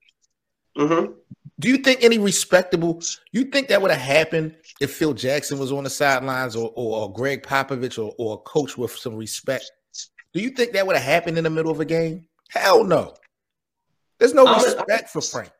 Mm-hmm. 0.77 1.13
Do 1.61 1.69
you 1.69 1.79
think 1.79 2.03
any 2.03 2.19
respectable? 2.19 3.01
You 3.33 3.45
think 3.45 3.69
that 3.69 3.81
would 3.81 3.91
have 3.91 4.01
happened 4.01 4.57
if 4.81 4.95
Phil 4.95 5.15
Jackson 5.15 5.59
was 5.59 5.71
on 5.71 5.85
the 5.85 5.91
sidelines, 5.91 6.57
or, 6.57 6.73
or, 6.75 7.03
or 7.03 7.13
Gregg 7.13 7.43
Popovich, 7.43 7.99
or, 7.99 8.13
or 8.19 8.35
a 8.35 8.39
coach 8.39 8.77
with 8.77 8.91
some 8.93 9.15
respect? 9.15 9.71
Do 10.33 10.41
you 10.41 10.51
think 10.51 10.73
that 10.73 10.87
would 10.87 10.97
have 10.97 11.05
happened 11.05 11.39
in 11.39 11.45
the 11.45 11.51
middle 11.51 11.71
of 11.71 11.81
a 11.81 11.85
game? 11.85 12.27
Hell 12.49 12.83
no. 12.83 13.15
There's 14.19 14.35
no 14.35 14.47
I'm 14.47 14.63
respect 14.63 15.11
for 15.11 15.21
Frank. 15.21 15.51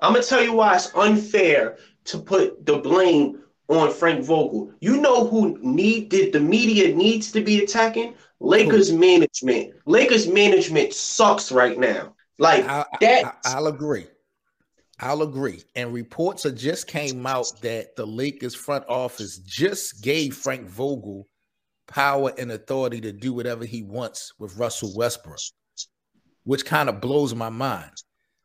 I'm 0.00 0.12
gonna 0.12 0.24
tell 0.24 0.42
you 0.42 0.52
why 0.52 0.74
it's 0.74 0.94
unfair 0.94 1.78
to 2.04 2.18
put 2.18 2.66
the 2.66 2.78
blame 2.78 3.42
on 3.68 3.92
Frank 3.92 4.24
Vogel. 4.24 4.72
You 4.80 5.00
know 5.00 5.26
who 5.26 5.58
needed 5.62 6.32
the 6.32 6.40
media 6.40 6.94
needs 6.94 7.32
to 7.32 7.40
be 7.40 7.62
attacking? 7.62 8.14
Lakers 8.40 8.90
who? 8.90 8.98
management. 8.98 9.74
Lakers 9.86 10.28
management 10.28 10.92
sucks 10.92 11.50
right 11.50 11.78
now. 11.78 12.14
Like 12.38 12.64
I, 12.68 12.84
that. 13.00 13.38
I'll 13.44 13.68
agree. 13.68 14.06
I'll 14.98 15.22
agree. 15.22 15.62
And 15.74 15.92
reports 15.92 16.44
have 16.44 16.54
just 16.54 16.86
came 16.86 17.26
out 17.26 17.52
that 17.60 17.96
the 17.96 18.06
Lakers 18.06 18.54
front 18.54 18.84
office 18.88 19.38
just 19.38 20.02
gave 20.02 20.34
Frank 20.34 20.66
Vogel 20.66 21.28
power 21.86 22.32
and 22.38 22.50
authority 22.50 23.00
to 23.02 23.12
do 23.12 23.34
whatever 23.34 23.64
he 23.64 23.82
wants 23.82 24.32
with 24.38 24.56
Russell 24.56 24.94
Westbrook, 24.96 25.38
which 26.44 26.64
kind 26.64 26.88
of 26.88 27.00
blows 27.00 27.34
my 27.34 27.50
mind. 27.50 27.92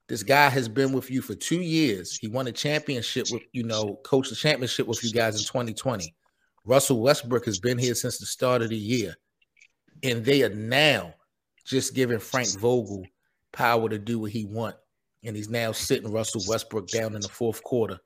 This 0.10 0.24
guy 0.24 0.50
has 0.50 0.67
been 0.67 0.91
with 0.91 1.10
you 1.10 1.22
for 1.22 1.36
two 1.36 1.62
years. 1.62 2.17
He 2.17 2.27
won 2.27 2.48
a 2.48 2.51
championship 2.51 3.27
with, 3.31 3.43
you 3.53 3.63
know, 3.63 3.98
coached 4.03 4.29
the 4.29 4.36
championship 4.36 4.88
with 4.88 5.01
you 5.05 5.12
guys 5.12 5.36
in 5.36 5.48
2020. 5.48 6.13
Russell 6.65 7.01
Westbrook 7.01 7.46
has 7.46 7.60
been 7.60 7.77
here 7.77 7.96
since 7.96 8.17
the 8.17 8.25
start 8.25 8.62
of 8.62 8.70
the 8.70 8.77
year. 8.77 9.15
And 10.03 10.25
they 10.25 10.43
are 10.43 10.50
now 10.50 11.13
just 11.65 11.96
giving 11.96 12.20
Frank 12.20 12.50
Vogel 12.60 13.05
power 13.53 13.88
to 13.88 13.98
do 13.98 14.20
what 14.20 14.31
he 14.31 14.43
wants 14.46 14.81
and 15.24 15.36
he's 15.36 15.50
now 15.50 15.72
sitting 15.72 16.12
Russell 16.12 16.42
Westbrook 16.48 16.88
down 16.88 17.16
in 17.16 17.22
the 17.22 17.30
fourth 17.30 17.63
quarter. 17.63 18.00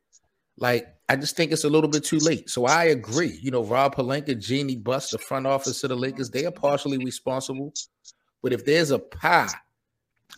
Like, 0.58 0.88
I 1.10 1.16
just 1.16 1.36
think 1.36 1.52
it's 1.52 1.64
a 1.64 1.70
little 1.70 1.90
bit 1.90 2.04
too 2.04 2.20
late. 2.20 2.50
So 2.50 2.66
I 2.66 2.86
agree. 2.86 3.40
You 3.42 3.52
know, 3.52 3.64
Rob 3.64 3.96
Pelinka, 3.96 4.40
Jeanie 4.40 4.78
Buss, 4.78 5.10
the 5.10 5.18
front 5.18 5.46
office 5.46 5.84
of 5.84 5.90
the 5.90 5.96
Lakers, 5.96 6.30
they 6.30 6.46
are 6.46 6.52
partially 6.52 6.98
responsible. 6.98 7.74
But 8.42 8.54
if 8.54 8.66
there's 8.66 8.92
a 8.92 9.00
pie 9.00 9.50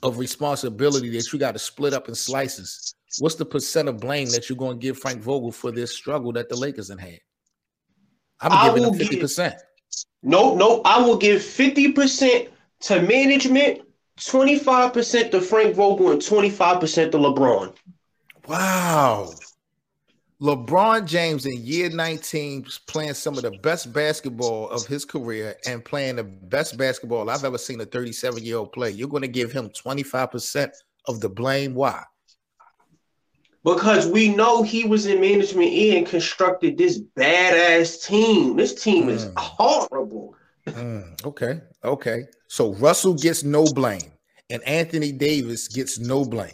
of 0.03 0.17
responsibility 0.17 1.09
that 1.09 1.31
you 1.31 1.39
got 1.39 1.53
to 1.53 1.59
split 1.59 1.93
up 1.93 2.07
in 2.07 2.15
slices, 2.15 2.95
what's 3.19 3.35
the 3.35 3.45
percent 3.45 3.89
of 3.89 3.99
blame 3.99 4.29
that 4.29 4.49
you're 4.49 4.57
going 4.57 4.79
to 4.79 4.81
give 4.81 4.97
Frank 4.97 5.21
Vogel 5.21 5.51
for 5.51 5.71
this 5.71 5.95
struggle 5.95 6.31
that 6.33 6.49
the 6.49 6.55
Lakers 6.55 6.89
have 6.89 6.99
had? 6.99 7.19
I'm 8.39 8.75
giving 8.75 8.91
him 8.91 8.99
50%. 8.99 9.51
Give, 9.51 9.59
no, 10.23 10.55
no, 10.55 10.81
I 10.83 10.99
will 10.99 11.17
give 11.17 11.41
50% 11.41 12.49
to 12.81 13.01
management 13.01 13.81
25% 14.17 15.31
to 15.31 15.41
Frank 15.41 15.75
Vogel 15.75 16.11
and 16.11 16.21
25% 16.21 17.11
to 17.11 17.17
LeBron. 17.17 17.75
Wow. 18.47 19.29
LeBron 20.41 21.05
James 21.05 21.45
in 21.47 21.63
year 21.63 21.89
19 21.89 22.63
was 22.63 22.77
playing 22.77 23.15
some 23.15 23.37
of 23.37 23.43
the 23.43 23.57
best 23.63 23.91
basketball 23.91 24.69
of 24.69 24.85
his 24.85 25.03
career 25.03 25.55
and 25.65 25.83
playing 25.83 26.17
the 26.17 26.23
best 26.23 26.77
basketball 26.77 27.29
I've 27.29 27.43
ever 27.43 27.57
seen 27.57 27.81
a 27.81 27.85
37 27.85 28.43
year 28.43 28.57
old 28.57 28.71
play. 28.71 28.91
You're 28.91 29.07
going 29.07 29.21
to 29.21 29.27
give 29.27 29.51
him 29.51 29.69
25% 29.69 30.71
of 31.07 31.19
the 31.21 31.29
blame. 31.29 31.73
Why? 31.73 32.03
Because 33.63 34.07
we 34.07 34.29
know 34.29 34.61
he 34.61 34.85
was 34.85 35.07
in 35.07 35.19
management 35.19 35.71
and 35.71 36.05
constructed 36.05 36.77
this 36.77 37.01
badass 37.17 38.05
team. 38.05 38.55
This 38.55 38.81
team 38.81 39.07
mm. 39.07 39.09
is 39.09 39.29
horrible. 39.35 40.35
Mm, 40.67 41.25
okay. 41.25 41.61
Okay. 41.83 42.25
So 42.47 42.73
Russell 42.73 43.13
gets 43.13 43.43
no 43.43 43.65
blame 43.65 44.11
and 44.49 44.63
Anthony 44.63 45.11
Davis 45.11 45.67
gets 45.67 45.99
no 45.99 46.25
blame. 46.25 46.51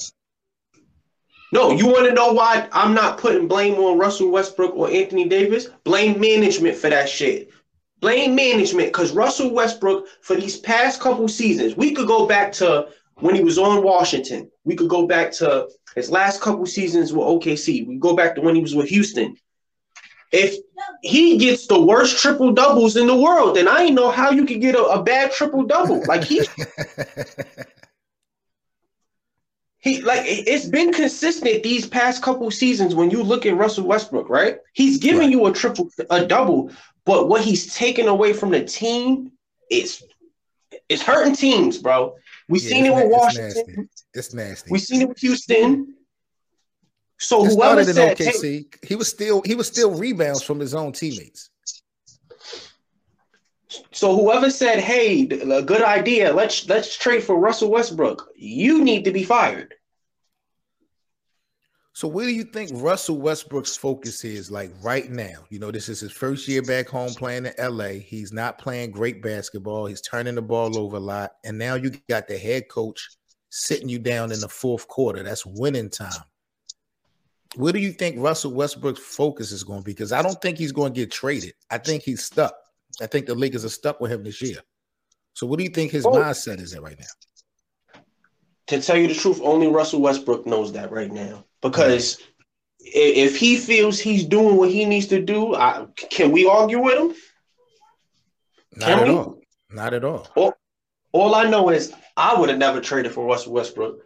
No, 1.52 1.72
you 1.72 1.86
want 1.86 2.08
to 2.08 2.14
know 2.14 2.34
why 2.34 2.68
I'm 2.72 2.96
not 2.96 3.20
putting 3.20 3.48
blame 3.48 3.76
on 3.76 4.00
Russell 4.00 4.32
Westbrook 4.32 4.74
or 4.76 4.90
Anthony 4.90 5.28
Davis? 5.28 5.70
Blame 5.84 6.20
management 6.20 6.76
for 6.76 6.90
that 6.90 7.08
shit. 7.08 7.52
Blame 8.00 8.34
management 8.34 8.88
because 8.88 9.12
Russell 9.12 9.54
Westbrook, 9.54 10.08
for 10.22 10.36
these 10.36 10.58
past 10.58 11.00
couple 11.00 11.28
seasons, 11.28 11.78
we 11.78 11.94
could 11.94 12.08
go 12.08 12.26
back 12.26 12.52
to 12.54 12.88
when 13.16 13.36
he 13.36 13.44
was 13.44 13.60
on 13.60 13.84
Washington. 13.84 14.50
We 14.64 14.76
could 14.76 14.90
go 14.90 15.06
back 15.06 15.32
to 15.34 15.70
his 15.96 16.10
last 16.10 16.42
couple 16.42 16.66
seasons 16.66 17.14
with 17.14 17.28
OKC. 17.28 17.88
We 17.88 17.98
go 17.98 18.16
back 18.16 18.34
to 18.36 18.42
when 18.42 18.56
he 18.56 18.62
was 18.62 18.76
with 18.76 18.90
Houston 18.90 19.38
if 20.34 20.58
he 21.02 21.38
gets 21.38 21.68
the 21.68 21.80
worst 21.80 22.18
triple 22.18 22.52
doubles 22.52 22.98
in 22.98 23.06
the 23.06 23.16
world, 23.16 23.56
then 23.56 23.68
I 23.68 23.84
ain't 23.84 23.96
know 23.96 24.10
how 24.10 24.32
you 24.32 24.46
could 24.46 24.60
get 24.60 24.76
a, 24.76 24.84
a 24.84 25.04
bad 25.04 25.32
triple 25.32 25.64
double. 25.64 26.04
Like 26.08 26.24
he, 26.24 26.40
he 29.78 30.02
like 30.02 30.24
it's 30.26 30.66
been 30.66 30.92
consistent 30.92 31.62
these 31.62 31.86
past 31.86 32.24
couple 32.24 32.50
seasons. 32.50 32.96
When 32.96 33.12
you 33.12 33.22
look 33.22 33.46
at 33.46 33.56
Russell 33.56 33.86
Westbrook, 33.86 34.28
right? 34.28 34.58
He's 34.74 34.98
giving 34.98 35.22
right. 35.22 35.30
you 35.30 35.46
a 35.46 35.54
triple, 35.54 35.90
a 36.10 36.26
double, 36.26 36.72
but 37.06 37.30
what 37.30 37.44
he's 37.44 37.76
taking 37.76 38.08
away 38.08 38.34
from 38.34 38.50
the 38.50 38.64
team 38.64 39.32
is 39.70 40.04
it's 40.90 41.04
hurting 41.04 41.36
teams, 41.36 41.78
bro. 41.78 42.16
We 42.50 42.60
yeah, 42.60 42.70
seen 42.70 42.86
it 42.88 42.96
with 42.96 43.12
Washington. 43.12 43.50
It's 43.52 43.68
nasty. 43.68 43.88
It's 44.16 44.34
nasty. 44.34 44.72
We 44.72 44.80
seen 44.80 45.02
it 45.04 45.10
with 45.10 45.20
Houston. 45.20 45.96
So 47.20 47.46
it 47.46 47.54
whoever 47.54 47.84
said 47.84 48.18
OKC, 48.18 48.44
hey, 48.44 48.66
he 48.88 48.96
was 48.96 49.08
still 49.08 49.42
he 49.46 49.56
was 49.56 49.68
still 49.68 49.92
rebounds 49.92 50.44
from 50.44 50.60
his 50.60 50.74
own 50.74 50.92
teammates. 50.92 51.50
So 53.92 54.16
whoever 54.16 54.50
said, 54.50 54.80
"Hey, 54.80 55.28
a 55.28 55.62
good 55.62 55.82
idea. 55.82 56.34
Let's 56.34 56.68
let's 56.68 56.98
trade 56.98 57.24
for 57.24 57.38
Russell 57.40 57.72
Westbrook," 57.72 58.30
you 58.36 58.84
need 58.84 59.06
to 59.06 59.12
be 59.12 59.24
fired. 59.24 59.74
So 61.96 62.08
where 62.08 62.26
do 62.26 62.34
you 62.34 62.44
think 62.44 62.72
Russell 62.74 63.20
Westbrook's 63.20 63.76
focus 63.76 64.24
is 64.24 64.50
like 64.50 64.72
right 64.82 65.10
now? 65.12 65.46
You 65.50 65.60
know, 65.60 65.70
this 65.70 65.90
is 65.90 66.00
his 66.00 66.12
first 66.12 66.48
year 66.48 66.64
back 66.64 66.88
home 66.88 67.14
playing 67.14 67.46
in 67.46 67.54
LA. 67.60 68.00
He's 68.00 68.34
not 68.34 68.58
playing 68.58 68.92
great 68.92 69.22
basketball. 69.22 69.86
He's 69.86 70.02
turning 70.02 70.34
the 70.34 70.42
ball 70.42 70.78
over 70.78 70.98
a 70.98 71.00
lot. 71.00 71.34
And 71.46 71.56
now 71.56 71.76
you 71.76 71.92
got 72.10 72.28
the 72.28 72.38
head 72.38 72.68
coach 72.68 73.08
sitting 73.50 73.90
you 73.90 74.00
down 74.00 74.32
in 74.32 74.40
the 74.40 74.50
fourth 74.50 74.88
quarter. 74.88 75.22
That's 75.22 75.46
winning 75.46 75.92
time. 75.92 76.24
Where 77.56 77.74
do 77.74 77.80
you 77.80 77.92
think 77.92 78.20
Russell 78.20 78.54
Westbrook's 78.54 79.00
focus 79.00 79.52
is 79.52 79.64
going 79.64 79.80
to 79.80 79.84
be? 79.84 79.92
Because 79.92 80.12
I 80.12 80.22
don't 80.22 80.42
think 80.42 80.58
he's 80.58 80.72
going 80.72 80.94
to 80.94 81.00
get 81.00 81.12
traded. 81.12 81.54
I 81.70 81.78
think 81.78 82.04
he's 82.04 82.24
stuck. 82.24 82.56
I 83.02 83.08
think 83.08 83.26
the 83.26 83.36
Lakers 83.36 83.66
are 83.66 83.70
stuck 83.70 84.00
with 84.00 84.12
him 84.12 84.24
this 84.24 84.42
year. 84.42 84.58
So, 85.34 85.48
what 85.48 85.58
do 85.58 85.64
you 85.64 85.70
think 85.70 85.92
his 85.92 86.06
oh. 86.06 86.12
mindset 86.12 86.60
is 86.60 86.74
at 86.74 86.82
right 86.82 87.00
now? 87.00 88.02
To 88.68 88.82
tell 88.82 88.98
you 88.98 89.08
the 89.08 89.14
truth, 89.14 89.40
only 89.44 89.68
Russell 89.68 90.02
Westbrook 90.02 90.46
knows 90.46 90.72
that 90.74 90.92
right 90.92 91.12
now. 91.12 91.46
Because 91.62 92.20
if 92.80 93.38
he 93.38 93.58
feels 93.58 94.00
he's 94.00 94.26
doing 94.26 94.58
what 94.58 94.70
he 94.70 94.86
needs 94.86 95.08
to 95.08 95.22
do, 95.22 95.56
I, 95.56 95.86
can 96.10 96.32
we 96.32 96.48
argue 96.48 96.80
with 96.80 96.98
him? 96.98 97.16
Not 98.76 98.88
can 98.88 99.00
at 99.00 99.08
we? 99.08 99.14
all. 99.14 99.40
Not 99.70 99.94
at 99.94 100.04
all. 100.04 100.28
all. 100.36 100.54
All 101.12 101.36
I 101.36 101.44
know 101.50 101.70
is 101.70 101.94
I 102.18 102.40
would 102.40 102.50
have 102.50 102.58
never 102.58 102.82
traded 102.82 103.12
for 103.12 103.26
Russell 103.26 103.54
Westbrook. 103.54 104.06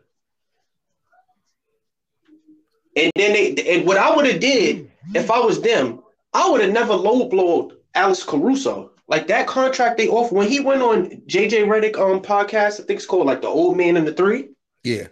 And 2.98 3.12
then 3.16 3.34
they 3.34 3.76
and 3.76 3.86
what 3.86 3.98
I 3.98 4.14
would 4.16 4.26
have 4.26 4.40
did 4.40 4.90
if 5.14 5.30
I 5.30 5.40
was 5.40 5.62
them, 5.62 6.02
I 6.34 6.50
would 6.50 6.62
have 6.62 6.72
never 6.72 6.96
low 6.96 7.30
blowed 7.30 7.78
Alex 7.94 8.24
Caruso. 8.24 8.92
like 9.08 9.28
that 9.28 9.48
contract 9.48 9.98
they 9.98 10.08
offered 10.08 10.36
when 10.36 10.50
he 10.50 10.60
went 10.60 10.82
on 10.82 11.10
JJ 11.28 11.68
Redick 11.68 11.98
um 11.98 12.22
podcast, 12.22 12.82
I 12.82 12.84
think 12.84 12.98
it's 12.98 13.06
called 13.06 13.28
like 13.28 13.42
the 13.42 13.48
old 13.48 13.78
man 13.78 13.98
and 13.98 14.08
the 14.08 14.14
three. 14.14 14.50
Yeah. 14.84 15.08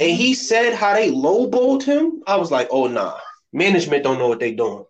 And 0.00 0.10
he 0.10 0.34
said 0.34 0.74
how 0.74 0.94
they 0.94 1.10
lowballed 1.10 1.82
him. 1.82 2.22
I 2.26 2.36
was 2.36 2.50
like, 2.50 2.68
oh 2.70 2.86
nah, 2.86 3.18
management 3.52 4.04
don't 4.04 4.18
know 4.18 4.28
what 4.28 4.40
they 4.40 4.52
doing. 4.52 4.84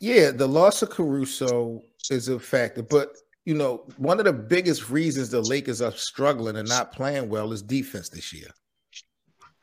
Yeah, 0.00 0.30
the 0.30 0.48
loss 0.48 0.82
of 0.82 0.90
Caruso 0.90 1.82
is 2.10 2.28
a 2.28 2.40
factor, 2.40 2.82
but 2.82 3.16
you 3.44 3.54
know, 3.54 3.84
one 3.96 4.18
of 4.18 4.24
the 4.24 4.32
biggest 4.32 4.90
reasons 4.90 5.30
the 5.30 5.40
Lakers 5.40 5.80
are 5.80 5.92
struggling 5.92 6.56
and 6.56 6.68
not 6.68 6.92
playing 6.92 7.28
well 7.28 7.52
is 7.52 7.62
defense 7.62 8.08
this 8.08 8.32
year. 8.32 8.48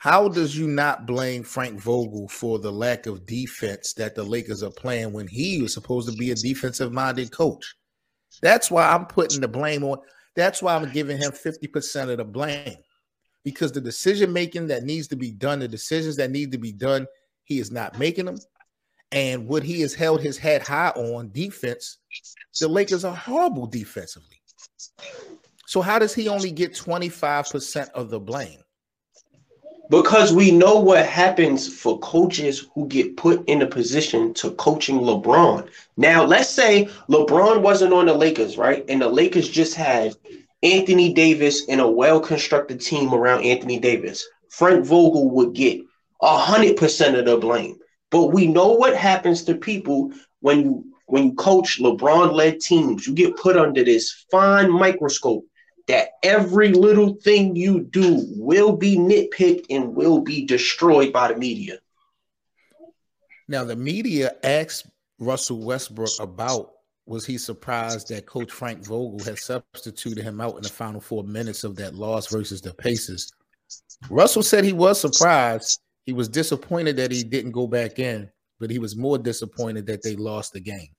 How 0.07 0.29
does 0.29 0.57
you 0.57 0.69
not 0.69 1.05
blame 1.05 1.43
Frank 1.43 1.81
Vogel 1.81 2.29
for 2.29 2.59
the 2.59 2.71
lack 2.71 3.07
of 3.07 3.25
defense 3.25 3.91
that 3.95 4.15
the 4.15 4.23
Lakers 4.23 4.63
are 4.63 4.71
playing 4.71 5.11
when 5.11 5.27
he 5.27 5.61
was 5.61 5.73
supposed 5.73 6.09
to 6.09 6.15
be 6.15 6.31
a 6.31 6.35
defensive 6.35 6.93
minded 6.93 7.29
coach? 7.33 7.75
That's 8.41 8.71
why 8.71 8.87
I'm 8.87 9.05
putting 9.07 9.41
the 9.41 9.49
blame 9.49 9.83
on. 9.83 9.97
That's 10.33 10.61
why 10.61 10.77
I'm 10.77 10.89
giving 10.93 11.17
him 11.17 11.31
50% 11.31 12.09
of 12.09 12.19
the 12.19 12.23
blame 12.23 12.77
because 13.43 13.73
the 13.73 13.81
decision 13.81 14.31
making 14.31 14.67
that 14.67 14.83
needs 14.83 15.09
to 15.09 15.17
be 15.17 15.29
done, 15.29 15.59
the 15.59 15.67
decisions 15.67 16.15
that 16.15 16.31
need 16.31 16.53
to 16.53 16.57
be 16.57 16.71
done, 16.71 17.05
he 17.43 17.59
is 17.59 17.69
not 17.69 17.99
making 17.99 18.27
them. 18.27 18.37
And 19.11 19.45
what 19.45 19.61
he 19.61 19.81
has 19.81 19.93
held 19.93 20.21
his 20.21 20.37
head 20.37 20.65
high 20.65 20.91
on 20.91 21.31
defense, 21.33 21.97
the 22.61 22.69
Lakers 22.69 23.03
are 23.03 23.13
horrible 23.13 23.67
defensively. 23.67 24.41
So, 25.65 25.81
how 25.81 25.99
does 25.99 26.15
he 26.15 26.29
only 26.29 26.51
get 26.51 26.71
25% 26.71 27.89
of 27.89 28.09
the 28.09 28.21
blame? 28.21 28.61
Because 29.89 30.34
we 30.34 30.51
know 30.51 30.79
what 30.79 31.06
happens 31.06 31.74
for 31.74 31.98
coaches 32.00 32.67
who 32.75 32.88
get 32.88 33.15
put 33.15 33.48
in 33.48 33.62
a 33.62 33.67
position 33.67 34.34
to 34.36 34.51
coaching 34.51 35.00
LeBron. 35.00 35.70
Now, 35.96 36.25
let's 36.25 36.50
say 36.50 36.89
LeBron 37.10 37.62
wasn't 37.62 37.94
on 37.94 38.08
the 38.08 38.13
Lakers, 38.13 38.58
right? 38.58 38.84
And 38.89 39.01
the 39.01 39.08
Lakers 39.08 39.48
just 39.48 39.75
had 39.75 40.15
Anthony 40.62 41.13
Davis 41.13 41.67
and 41.70 41.79
a 41.79 41.88
well 41.88 42.20
constructed 42.20 42.82
team 42.82 43.13
around 43.13 43.44
Anthony 43.44 43.79
Davis. 43.79 44.27
Frank 44.50 44.86
Vogel 44.86 45.29
would 45.29 45.53
get 45.53 45.82
100% 46.22 47.20
of 47.20 47.25
the 47.25 47.38
blame. 47.38 47.77
But 48.10 48.27
we 48.27 48.48
know 48.48 48.72
what 48.72 48.96
happens 48.96 49.44
to 49.44 49.56
people 49.56 50.12
when 50.41 50.62
you 50.62 50.84
when 51.08 51.24
you 51.24 51.34
coach 51.36 51.79
LeBron 51.79 52.34
led 52.34 52.60
teams. 52.60 53.08
You 53.08 53.13
get 53.13 53.38
put 53.38 53.56
under 53.56 53.84
this 53.84 54.25
fine 54.29 54.70
microscope 54.70 55.46
that 55.88 56.10
every 56.24 56.74
little 56.74 57.15
thing 57.15 57.56
you 57.56 57.82
do 57.82 58.25
will 58.36 58.75
be 58.75 58.98
nitpicked 58.98 59.65
and 59.70 59.96
will 59.96 60.22
be 60.22 60.46
destroyed 60.46 61.13
by 61.13 61.29
the 61.32 61.38
media. 61.38 61.79
Now, 63.48 63.63
the 63.63 63.75
media 63.75 64.36
asked 64.44 64.88
Russell 65.20 65.63
Westbrook 65.63 66.20
about 66.20 66.72
was 67.06 67.25
he 67.25 67.38
surprised 67.38 68.10
that 68.10 68.25
Coach 68.25 68.51
Frank 68.51 68.86
Vogel 68.86 69.24
had 69.24 69.39
substituted 69.39 70.24
him 70.24 70.41
out 70.41 70.58
in 70.58 70.63
the 70.63 70.70
final 70.70 71.00
four 71.00 71.24
minutes 71.24 71.63
of 71.63 71.77
that 71.77 71.96
loss 71.96 72.27
versus 72.27 72.62
the 72.62 72.74
Pacers. 72.74 73.32
Russell 74.10 74.44
said 74.44 74.65
he 74.65 74.74
was 74.74 75.00
surprised. 75.00 75.79
He 76.06 76.12
was 76.12 76.27
disappointed 76.27 76.98
that 76.98 77.12
he 77.12 77.24
didn't 77.24 77.51
go 77.51 77.65
back 77.65 77.98
in, 77.98 78.29
but 78.60 78.70
he 78.70 78.77
was 78.77 78.98
more 78.98 79.17
disappointed 79.17 79.86
that 79.88 80.03
they 80.03 80.17
lost 80.17 80.51
the 80.51 80.60
game. 80.60 80.89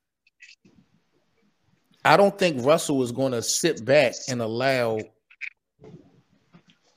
I 2.08 2.16
don't 2.16 2.38
think 2.38 2.64
Russell 2.64 3.02
is 3.02 3.12
going 3.12 3.32
to 3.32 3.42
sit 3.42 3.84
back 3.84 4.14
and 4.30 4.40
allow 4.40 4.98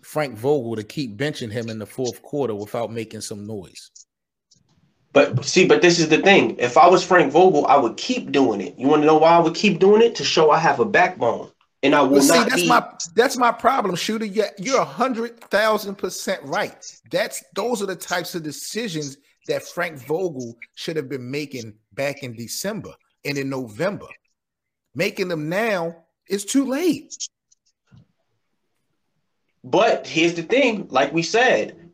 Frank 0.01 0.37
Vogel 0.37 0.77
to 0.77 0.83
keep 0.83 1.17
benching 1.17 1.51
him 1.51 1.67
in 1.67 1.79
the 1.79 1.85
fourth 1.85 2.21
quarter 2.21 2.55
without 2.55 2.93
making 2.93 3.19
some 3.19 3.45
noise. 3.45 3.91
But 5.11 5.43
see, 5.43 5.67
but 5.67 5.81
this 5.81 5.99
is 5.99 6.07
the 6.07 6.19
thing. 6.19 6.57
If 6.59 6.77
I 6.77 6.87
was 6.87 7.03
Frank 7.03 7.33
Vogel, 7.33 7.67
I 7.67 7.75
would 7.75 7.97
keep 7.97 8.31
doing 8.31 8.61
it. 8.61 8.79
You 8.79 8.87
want 8.87 9.01
to 9.01 9.05
know 9.05 9.17
why 9.17 9.31
I 9.31 9.39
would 9.39 9.53
keep 9.53 9.79
doing 9.79 10.01
it? 10.01 10.15
To 10.15 10.23
show 10.23 10.49
I 10.49 10.59
have 10.59 10.79
a 10.79 10.85
backbone. 10.85 11.51
And 11.83 11.93
I 11.93 12.03
will 12.03 12.11
well, 12.11 12.21
see, 12.21 12.37
not 12.37 12.49
that's 12.49 12.61
be... 12.61 12.69
my 12.69 12.89
that's 13.13 13.37
my 13.37 13.51
problem, 13.51 13.97
shooter. 13.97 14.23
You're 14.23 14.51
you're 14.57 14.79
a 14.79 14.85
hundred 14.85 15.41
thousand 15.41 15.95
percent 15.95 16.41
right. 16.43 16.85
That's 17.11 17.43
those 17.53 17.81
are 17.81 17.87
the 17.87 17.97
types 17.97 18.33
of 18.33 18.43
decisions 18.43 19.17
that 19.47 19.63
Frank 19.63 19.97
Vogel 19.97 20.55
should 20.75 20.95
have 20.95 21.09
been 21.09 21.29
making 21.29 21.73
back 21.91 22.23
in 22.23 22.33
December 22.33 22.93
and 23.25 23.37
in 23.37 23.49
November. 23.49 24.07
Making 24.93 25.29
them 25.29 25.49
now 25.49 25.95
is 26.27 26.45
too 26.45 26.65
late. 26.65 27.15
But 29.63 30.07
here's 30.07 30.33
the 30.33 30.43
thing, 30.43 30.87
like 30.89 31.13
we 31.13 31.21
said, 31.21 31.91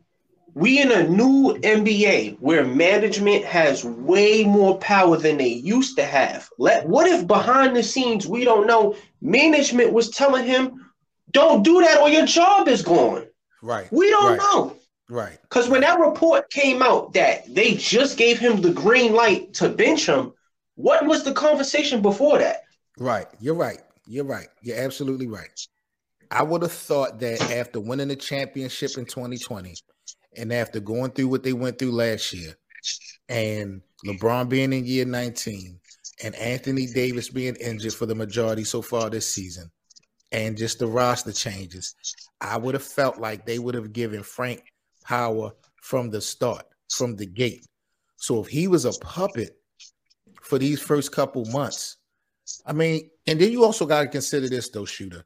we 0.54 0.80
in 0.80 0.90
a 0.90 1.06
new 1.06 1.56
NBA 1.62 2.38
where 2.40 2.64
management 2.64 3.44
has 3.44 3.84
way 3.84 4.42
more 4.44 4.78
power 4.78 5.16
than 5.16 5.36
they 5.36 5.48
used 5.48 5.96
to 5.96 6.04
have. 6.04 6.48
Let 6.58 6.88
what 6.88 7.06
if 7.06 7.26
behind 7.26 7.76
the 7.76 7.82
scenes 7.82 8.26
we 8.26 8.44
don't 8.44 8.66
know 8.66 8.96
management 9.20 9.92
was 9.92 10.10
telling 10.10 10.44
him, 10.44 10.90
"Don't 11.30 11.62
do 11.62 11.80
that 11.82 12.00
or 12.00 12.08
your 12.08 12.26
job 12.26 12.66
is 12.66 12.82
gone." 12.82 13.26
Right. 13.62 13.86
We 13.92 14.10
don't 14.10 14.38
right. 14.38 14.38
know. 14.38 14.76
Right. 15.08 15.38
Because 15.42 15.68
when 15.68 15.82
that 15.82 16.00
report 16.00 16.50
came 16.50 16.82
out 16.82 17.12
that 17.12 17.54
they 17.54 17.74
just 17.74 18.18
gave 18.18 18.38
him 18.38 18.60
the 18.60 18.72
green 18.72 19.14
light 19.14 19.54
to 19.54 19.68
bench 19.68 20.06
him, 20.06 20.32
what 20.74 21.06
was 21.06 21.22
the 21.22 21.32
conversation 21.32 22.02
before 22.02 22.38
that? 22.38 22.64
Right. 22.98 23.26
You're 23.40 23.54
right. 23.54 23.80
You're 24.06 24.24
right. 24.24 24.48
You're 24.62 24.78
absolutely 24.78 25.28
right. 25.28 25.50
I 26.30 26.42
would 26.42 26.62
have 26.62 26.72
thought 26.72 27.20
that 27.20 27.40
after 27.50 27.80
winning 27.80 28.08
the 28.08 28.16
championship 28.16 28.98
in 28.98 29.06
2020 29.06 29.74
and 30.36 30.52
after 30.52 30.80
going 30.80 31.12
through 31.12 31.28
what 31.28 31.42
they 31.42 31.52
went 31.52 31.78
through 31.78 31.92
last 31.92 32.32
year 32.32 32.54
and 33.28 33.80
LeBron 34.06 34.48
being 34.48 34.72
in 34.72 34.84
year 34.84 35.04
19 35.04 35.78
and 36.22 36.34
Anthony 36.34 36.86
Davis 36.86 37.30
being 37.30 37.56
injured 37.56 37.94
for 37.94 38.06
the 38.06 38.14
majority 38.14 38.64
so 38.64 38.82
far 38.82 39.08
this 39.08 39.32
season 39.32 39.70
and 40.32 40.56
just 40.56 40.78
the 40.78 40.86
roster 40.86 41.32
changes, 41.32 41.94
I 42.40 42.56
would 42.58 42.74
have 42.74 42.84
felt 42.84 43.18
like 43.18 43.46
they 43.46 43.58
would 43.58 43.74
have 43.74 43.92
given 43.92 44.22
Frank 44.22 44.62
power 45.04 45.52
from 45.82 46.10
the 46.10 46.20
start, 46.20 46.66
from 46.90 47.16
the 47.16 47.26
gate. 47.26 47.64
So 48.16 48.42
if 48.42 48.48
he 48.48 48.68
was 48.68 48.84
a 48.84 48.92
puppet 49.00 49.56
for 50.42 50.58
these 50.58 50.80
first 50.80 51.12
couple 51.12 51.44
months, 51.46 51.96
I 52.66 52.72
mean, 52.72 53.10
and 53.26 53.40
then 53.40 53.52
you 53.52 53.64
also 53.64 53.86
got 53.86 54.02
to 54.02 54.08
consider 54.08 54.48
this 54.48 54.68
though, 54.68 54.84
shooter. 54.84 55.24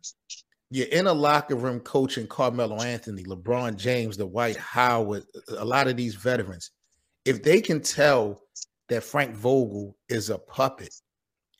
You're 0.70 0.88
in 0.88 1.06
a 1.06 1.12
locker 1.12 1.54
room 1.54 1.80
coaching 1.80 2.26
Carmelo 2.26 2.80
Anthony, 2.80 3.24
LeBron 3.24 3.76
James, 3.76 4.16
the 4.16 4.26
Dwight 4.26 4.56
Howard, 4.56 5.24
a 5.56 5.64
lot 5.64 5.86
of 5.86 5.96
these 5.96 6.14
veterans. 6.14 6.70
If 7.24 7.42
they 7.42 7.60
can 7.60 7.80
tell 7.80 8.42
that 8.88 9.04
Frank 9.04 9.34
Vogel 9.34 9.96
is 10.08 10.30
a 10.30 10.38
puppet 10.38 10.94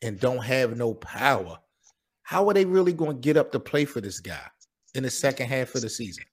and 0.01 0.19
don't 0.19 0.43
have 0.43 0.75
no 0.75 0.95
power, 0.95 1.59
how 2.23 2.47
are 2.49 2.53
they 2.53 2.65
really 2.65 2.93
going 2.93 3.17
to 3.17 3.21
get 3.21 3.37
up 3.37 3.51
to 3.51 3.59
play 3.59 3.85
for 3.85 4.01
this 4.01 4.19
guy 4.19 4.47
in 4.95 5.03
the 5.03 5.09
second 5.09 5.47
half 5.47 5.75
of 5.75 5.81
the 5.81 5.89
season? 5.89 6.23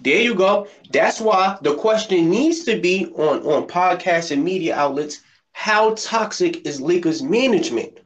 There 0.00 0.20
you 0.20 0.34
go. 0.34 0.68
That's 0.92 1.20
why 1.20 1.58
the 1.62 1.74
question 1.74 2.30
needs 2.30 2.64
to 2.64 2.80
be 2.80 3.06
on, 3.16 3.42
on 3.42 3.66
podcasts 3.66 4.30
and 4.30 4.44
media 4.44 4.76
outlets 4.76 5.22
how 5.56 5.94
toxic 5.94 6.66
is 6.66 6.82
Lakers 6.82 7.22
management? 7.22 7.98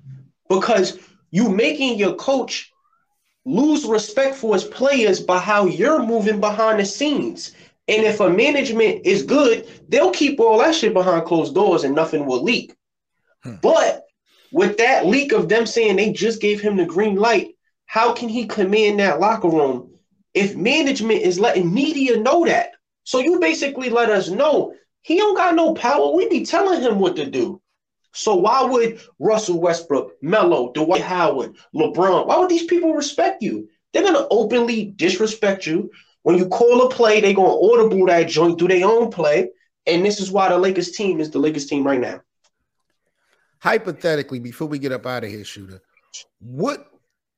Because 0.51 0.99
you 1.31 1.49
making 1.49 1.97
your 1.97 2.17
coach 2.17 2.71
lose 3.47 3.87
respect 3.87 4.35
for 4.35 4.53
his 4.53 4.65
players 4.65 5.21
by 5.21 5.39
how 5.39 5.65
you're 5.65 6.05
moving 6.05 6.41
behind 6.41 6.79
the 6.79 6.85
scenes. 6.85 7.53
And 7.89 8.05
if 8.05 8.21
a 8.21 8.29
management 8.29 9.07
is 9.07 9.23
good, 9.23 9.67
they'll 9.89 10.11
keep 10.11 10.39
all 10.39 10.59
that 10.59 10.75
shit 10.75 10.93
behind 10.93 11.25
closed 11.25 11.55
doors 11.55 11.85
and 11.85 11.95
nothing 11.95 12.27
will 12.27 12.43
leak. 12.43 12.75
Hmm. 13.43 13.55
But 13.63 14.05
with 14.53 14.77
that 14.79 15.07
leak 15.07 15.33
of 15.33 15.49
them 15.49 15.65
saying 15.67 15.97
they 15.97 16.13
just 16.13 16.41
gave 16.41 16.61
him 16.61 16.77
the 16.77 16.85
green 16.85 17.17
light, 17.17 17.55
how 17.87 18.13
can 18.13 18.29
he 18.29 18.47
command 18.47 18.99
that 18.99 19.21
locker 19.21 19.49
room 19.49 19.95
if 20.35 20.57
management 20.57 21.23
is 21.23 21.41
letting 21.41 21.73
media 21.73 22.19
know 22.19 22.45
that? 22.45 22.73
So 23.05 23.21
you 23.21 23.41
basically 23.41 23.89
let 23.89 24.11
us 24.11 24.29
know 24.29 24.75
he 25.03 25.17
don't 25.17 25.37
got 25.37 25.55
no 25.55 25.75
power. 25.75 26.15
We 26.15 26.29
be 26.29 26.45
telling 26.45 26.83
him 26.83 26.99
what 26.99 27.17
to 27.17 27.27
do. 27.27 27.61
So 28.13 28.35
why 28.35 28.63
would 28.65 29.01
Russell 29.19 29.61
Westbrook, 29.61 30.13
Melo, 30.23 30.73
Dwight 30.73 31.03
Howard, 31.03 31.57
LeBron, 31.75 32.27
why 32.27 32.39
would 32.39 32.49
these 32.49 32.65
people 32.65 32.95
respect 32.95 33.43
you? 33.43 33.69
They're 33.93 34.03
gonna 34.03 34.27
openly 34.31 34.93
disrespect 34.97 35.67
you. 35.67 35.91
When 36.23 36.37
you 36.37 36.49
call 36.49 36.87
a 36.87 36.91
play, 36.91 37.21
they're 37.21 37.35
gonna 37.35 37.49
audible 37.49 38.07
that 38.07 38.29
joint, 38.29 38.59
do 38.59 38.69
their 38.69 38.87
own 38.87 39.11
play. 39.11 39.51
And 39.87 40.05
this 40.05 40.21
is 40.21 40.31
why 40.31 40.49
the 40.49 40.59
Lakers 40.59 40.93
team 40.93 41.21
is 41.21 41.31
the 41.31 41.39
Lakers 41.39 41.67
team 41.67 41.87
right 41.87 42.01
now. 42.01 42.21
Hypothetically, 43.61 44.41
before 44.41 44.69
we 44.69 44.79
get 44.79 44.93
up 44.93 45.07
out 45.07 45.25
of 45.25 45.31
here, 45.31 45.45
shooter, 45.45 45.81
what 46.41 46.87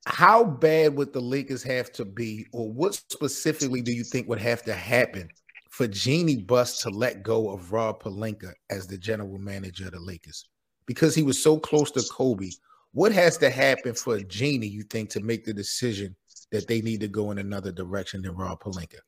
how 0.07 0.43
bad 0.45 0.97
would 0.97 1.13
the 1.13 1.21
Lakers 1.21 1.63
have 1.63 1.93
to 1.93 2.05
be, 2.05 2.47
or 2.53 2.73
what 2.73 2.95
specifically 2.95 3.83
do 3.83 3.93
you 3.93 4.03
think 4.03 4.29
would 4.29 4.41
have 4.41 4.63
to 4.65 4.75
happen 4.75 5.29
for 5.71 5.87
Jeanie 5.87 6.43
Buss 6.43 6.83
to 6.83 6.91
let 6.91 7.23
go 7.23 7.51
of 7.51 7.73
Rob 7.73 8.03
Pelinka 8.03 8.53
as 8.69 8.87
the 8.87 8.99
general 8.99 9.39
manager 9.39 9.87
of 9.87 9.93
the 9.93 10.01
Lakers? 10.01 10.49
Because 10.87 11.15
he 11.15 11.23
was 11.23 11.43
so 11.43 11.59
close 11.59 11.91
to 11.93 12.03
Kobe. 12.13 12.51
What 12.93 13.13
has 13.13 13.39
to 13.39 13.51
happen 13.51 13.95
for 13.95 14.19
Jeanie, 14.21 14.67
you 14.67 14.83
think, 14.83 15.11
to 15.11 15.21
make 15.21 15.45
the 15.45 15.55
decision 15.55 16.15
that 16.51 16.67
they 16.69 16.81
need 16.83 17.01
to 17.01 17.09
go 17.09 17.31
in 17.31 17.39
another 17.39 17.73
direction 17.73 18.23
than 18.23 18.37
Rob 18.37 18.61
Pelinka? 18.63 18.99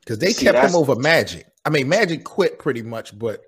Because 0.00 0.18
they 0.18 0.32
See, 0.32 0.44
kept 0.46 0.58
him 0.58 0.74
over 0.74 0.96
Magic. 0.96 1.46
I 1.64 1.70
mean, 1.70 1.88
Magic 1.88 2.24
quit 2.24 2.58
pretty 2.58 2.82
much, 2.82 3.16
but 3.18 3.42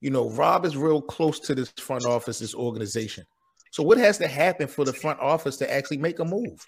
You 0.00 0.10
know, 0.10 0.30
Rob 0.30 0.64
is 0.64 0.76
real 0.76 1.00
close 1.00 1.38
to 1.40 1.54
this 1.54 1.70
front 1.78 2.04
office, 2.06 2.40
this 2.40 2.54
organization. 2.54 3.24
So 3.70 3.82
what 3.84 3.98
has 3.98 4.18
to 4.18 4.26
happen 4.28 4.66
for 4.66 4.84
the 4.84 4.92
front 4.92 5.20
office 5.20 5.56
to 5.58 5.72
actually 5.72 5.98
make 5.98 6.18
a 6.18 6.24
move? 6.24 6.64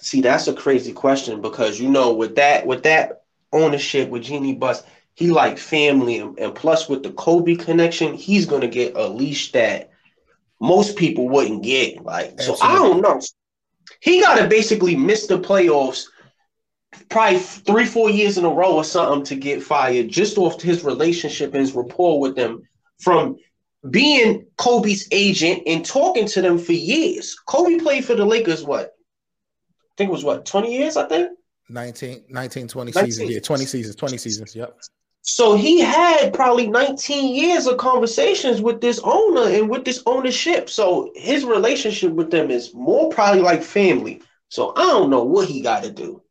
See, 0.00 0.20
that's 0.20 0.46
a 0.46 0.52
crazy 0.52 0.92
question 0.92 1.40
because 1.40 1.80
you 1.80 1.88
know, 1.90 2.12
with 2.12 2.36
that 2.36 2.66
with 2.66 2.82
that 2.84 3.22
ownership 3.52 4.08
with 4.10 4.22
Jeanie 4.22 4.54
Buss, 4.54 4.82
he 5.18 5.32
like 5.32 5.58
family, 5.58 6.18
and, 6.18 6.38
and 6.38 6.54
plus 6.54 6.88
with 6.88 7.02
the 7.02 7.10
Kobe 7.10 7.56
connection, 7.56 8.14
he's 8.14 8.46
gonna 8.46 8.68
get 8.68 8.96
a 8.96 9.08
leash 9.08 9.50
that 9.50 9.90
most 10.60 10.96
people 10.96 11.28
wouldn't 11.28 11.64
get. 11.64 12.04
Like, 12.04 12.34
Absolutely. 12.34 12.56
so 12.56 12.64
I 12.64 12.74
don't 12.76 13.00
know. 13.00 13.20
He 13.98 14.20
got 14.20 14.36
to 14.38 14.46
basically 14.46 14.94
miss 14.94 15.26
the 15.26 15.40
playoffs 15.40 16.04
probably 17.08 17.40
three, 17.40 17.84
four 17.84 18.10
years 18.10 18.38
in 18.38 18.44
a 18.44 18.48
row 18.48 18.76
or 18.76 18.84
something 18.84 19.24
to 19.24 19.34
get 19.34 19.60
fired 19.60 20.08
just 20.08 20.38
off 20.38 20.62
his 20.62 20.84
relationship 20.84 21.52
and 21.52 21.62
his 21.62 21.74
rapport 21.74 22.20
with 22.20 22.36
them 22.36 22.62
from 23.00 23.38
being 23.90 24.46
Kobe's 24.56 25.08
agent 25.10 25.64
and 25.66 25.84
talking 25.84 26.28
to 26.28 26.40
them 26.40 26.58
for 26.58 26.74
years. 26.74 27.36
Kobe 27.44 27.78
played 27.78 28.04
for 28.04 28.14
the 28.14 28.24
Lakers, 28.24 28.62
what? 28.62 28.94
I 29.80 29.92
think 29.96 30.10
it 30.10 30.12
was 30.12 30.22
what, 30.22 30.46
20 30.46 30.72
years, 30.72 30.96
I 30.96 31.08
think? 31.08 31.36
19, 31.68 32.26
19 32.28 32.68
20 32.68 32.92
19. 32.92 33.10
seasons. 33.10 33.30
Yeah, 33.30 33.40
20 33.40 33.64
seasons, 33.64 33.96
20 33.96 34.16
seasons. 34.16 34.54
Yep. 34.54 34.78
So 35.22 35.54
he 35.54 35.80
had 35.80 36.32
probably 36.32 36.68
19 36.68 37.34
years 37.34 37.66
of 37.66 37.76
conversations 37.76 38.62
with 38.62 38.80
this 38.80 38.98
owner 39.04 39.42
and 39.42 39.68
with 39.68 39.84
this 39.84 40.02
ownership. 40.06 40.70
So 40.70 41.12
his 41.14 41.44
relationship 41.44 42.12
with 42.12 42.30
them 42.30 42.50
is 42.50 42.72
more 42.72 43.10
probably 43.10 43.42
like 43.42 43.62
family. 43.62 44.22
So 44.48 44.72
I 44.74 44.82
don't 44.82 45.10
know 45.10 45.24
what 45.24 45.48
he 45.48 45.60
got 45.60 45.82
to 45.82 45.90
do. 45.90 46.22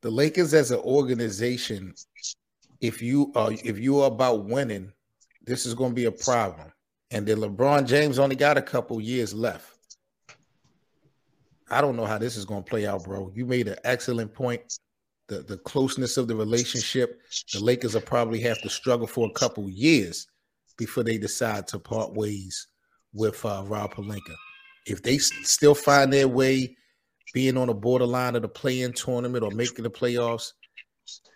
The 0.00 0.10
Lakers 0.10 0.54
as 0.54 0.70
an 0.70 0.78
organization, 0.78 1.94
if 2.80 3.02
you 3.02 3.32
are 3.34 3.52
if 3.52 3.78
you 3.78 4.00
are 4.00 4.06
about 4.08 4.44
winning, 4.44 4.92
this 5.44 5.66
is 5.66 5.74
going 5.74 5.90
to 5.90 5.96
be 5.96 6.04
a 6.04 6.12
problem. 6.12 6.72
And 7.10 7.26
then 7.26 7.38
LeBron 7.38 7.86
James 7.86 8.18
only 8.18 8.36
got 8.36 8.56
a 8.56 8.62
couple 8.62 9.00
years 9.00 9.34
left. 9.34 9.74
I 11.70 11.80
don't 11.80 11.96
know 11.96 12.06
how 12.06 12.18
this 12.18 12.36
is 12.36 12.44
going 12.44 12.62
to 12.62 12.70
play 12.70 12.86
out, 12.86 13.04
bro. 13.04 13.30
You 13.34 13.44
made 13.44 13.68
an 13.68 13.76
excellent 13.84 14.32
point 14.32 14.78
the, 15.28 15.40
the 15.40 15.58
closeness 15.58 16.16
of 16.16 16.26
the 16.26 16.34
relationship, 16.34 17.20
the 17.52 17.60
Lakers 17.60 17.94
will 17.94 18.00
probably 18.00 18.40
have 18.40 18.60
to 18.62 18.68
struggle 18.68 19.06
for 19.06 19.28
a 19.28 19.32
couple 19.32 19.68
years 19.68 20.26
before 20.76 21.04
they 21.04 21.18
decide 21.18 21.66
to 21.68 21.78
part 21.78 22.14
ways 22.14 22.66
with 23.12 23.44
uh, 23.44 23.62
Rob 23.66 23.94
Pelinka. 23.94 24.34
If 24.86 25.02
they 25.02 25.18
still 25.18 25.74
find 25.74 26.12
their 26.12 26.28
way 26.28 26.76
being 27.34 27.58
on 27.58 27.66
the 27.66 27.74
borderline 27.74 28.36
of 28.36 28.42
the 28.42 28.48
play-in 28.48 28.92
tournament 28.92 29.44
or 29.44 29.50
making 29.50 29.82
the 29.82 29.90
playoffs, 29.90 30.52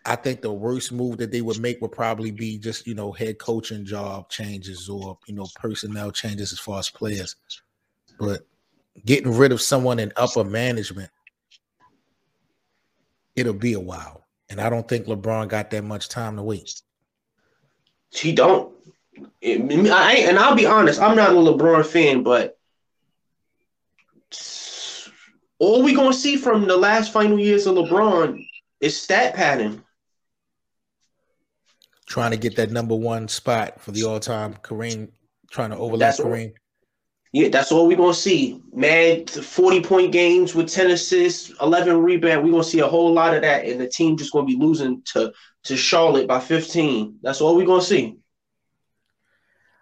I 0.07 0.17
think 0.17 0.41
the 0.41 0.53
worst 0.53 0.91
move 0.91 1.19
that 1.19 1.31
they 1.31 1.43
would 1.43 1.61
make 1.61 1.81
would 1.81 1.93
probably 1.93 2.31
be 2.31 2.59
just 2.59 2.87
you 2.87 2.95
know 2.95 3.13
head 3.13 3.39
coaching 3.39 3.85
job 3.85 4.29
changes 4.31 4.89
or 4.89 5.19
you 5.27 5.35
know 5.35 5.47
personnel 5.55 6.11
changes 6.11 6.53
as 6.53 6.59
far 6.59 6.79
as 6.79 6.91
players. 6.91 7.37
But 8.19 8.47
getting 9.05 9.37
rid 9.37 9.53
of 9.53 9.61
someone 9.61 9.99
in 9.99 10.13
upper 10.17 10.45
management 10.45 11.11
it'll 13.37 13.53
be 13.53 13.75
a 13.75 13.81
while. 13.81 14.27
And 14.49 14.61
I 14.61 14.69
don't 14.69 14.87
think 14.87 15.07
LeBron 15.07 15.49
got 15.49 15.71
that 15.71 15.85
much 15.85 16.09
time 16.09 16.37
to 16.37 16.43
waste. 16.43 16.85
He 18.11 18.33
don't. 18.33 18.73
I, 19.43 20.25
and 20.27 20.39
I'll 20.39 20.55
be 20.55 20.67
honest, 20.67 21.01
I'm 21.01 21.17
not 21.17 21.31
a 21.31 21.35
LeBron 21.35 21.87
fan, 21.87 22.23
but 22.23 22.59
all 25.59 25.83
we 25.83 25.95
gonna 25.95 26.13
see 26.13 26.37
from 26.37 26.67
the 26.67 26.77
last 26.77 27.13
final 27.13 27.39
years 27.39 27.67
of 27.67 27.77
LeBron 27.77 28.45
is 28.81 29.01
stat 29.01 29.35
pattern. 29.35 29.83
Trying 32.07 32.33
to 32.33 32.37
get 32.37 32.57
that 32.57 32.71
number 32.71 32.95
one 32.95 33.29
spot 33.29 33.81
for 33.81 33.93
the 33.93 34.05
all-time 34.05 34.55
Kareem, 34.63 35.09
trying 35.51 35.71
to 35.71 35.77
overlap 35.77 36.17
That's 36.17 36.21
Kareem. 36.21 36.53
Yeah, 37.33 37.49
that's 37.49 37.73
all 37.73 37.89
we're 37.89 37.97
gonna 37.97 38.13
see. 38.13 38.61
Man, 38.75 39.27
40 39.27 39.81
point 39.83 40.13
games 40.13 40.55
with 40.55 40.69
10 40.69 40.91
assists, 40.91 41.51
11 41.63 42.03
rebound. 42.03 42.45
We're 42.45 42.51
gonna 42.51 42.65
see 42.65 42.81
a 42.81 42.87
whole 42.87 43.13
lot 43.13 43.35
of 43.35 43.41
that, 43.41 43.65
and 43.65 43.81
the 43.81 43.89
team 43.89 44.19
just 44.19 44.33
gonna 44.33 44.47
be 44.47 44.57
losing 44.57 45.03
to 45.13 45.33
to 45.65 45.77
Charlotte 45.77 46.29
by 46.29 46.41
15. 46.41 47.19
That's 47.23 47.41
all 47.41 47.57
we're 47.57 47.67
gonna 47.67 47.81
see. 47.83 48.19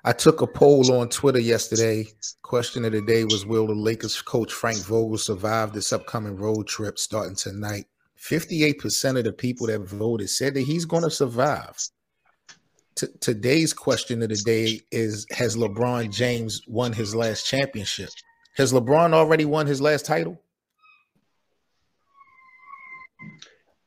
I 0.04 0.12
took 0.12 0.40
a 0.40 0.46
poll 0.46 0.92
on 0.92 1.08
Twitter 1.08 1.40
yesterday. 1.40 2.06
Question 2.42 2.84
of 2.84 2.92
the 2.92 3.02
day 3.02 3.24
was 3.24 3.44
Will 3.44 3.66
the 3.66 3.74
Lakers 3.74 4.22
coach 4.22 4.52
Frank 4.52 4.78
Vogel 4.78 5.18
survive 5.18 5.72
this 5.72 5.92
upcoming 5.92 6.36
road 6.36 6.68
trip 6.68 6.98
starting 6.98 7.34
tonight? 7.36 7.86
58% 8.18 9.18
of 9.18 9.24
the 9.24 9.32
people 9.32 9.66
that 9.66 9.80
voted 9.80 10.30
said 10.30 10.54
that 10.54 10.60
he's 10.60 10.86
to 10.86 11.10
survive 11.10 11.76
t- 13.00 13.12
today's 13.20 13.72
question 13.72 14.22
of 14.22 14.28
the 14.28 14.36
day 14.36 14.80
is 14.90 15.26
Has 15.30 15.56
LeBron 15.56 16.12
James 16.12 16.62
won 16.66 16.92
his 16.92 17.14
last 17.14 17.46
championship? 17.46 18.10
Has 18.56 18.72
LeBron 18.72 19.14
already 19.14 19.44
won 19.44 19.66
his 19.66 19.80
last 19.80 20.04
title? 20.04 20.40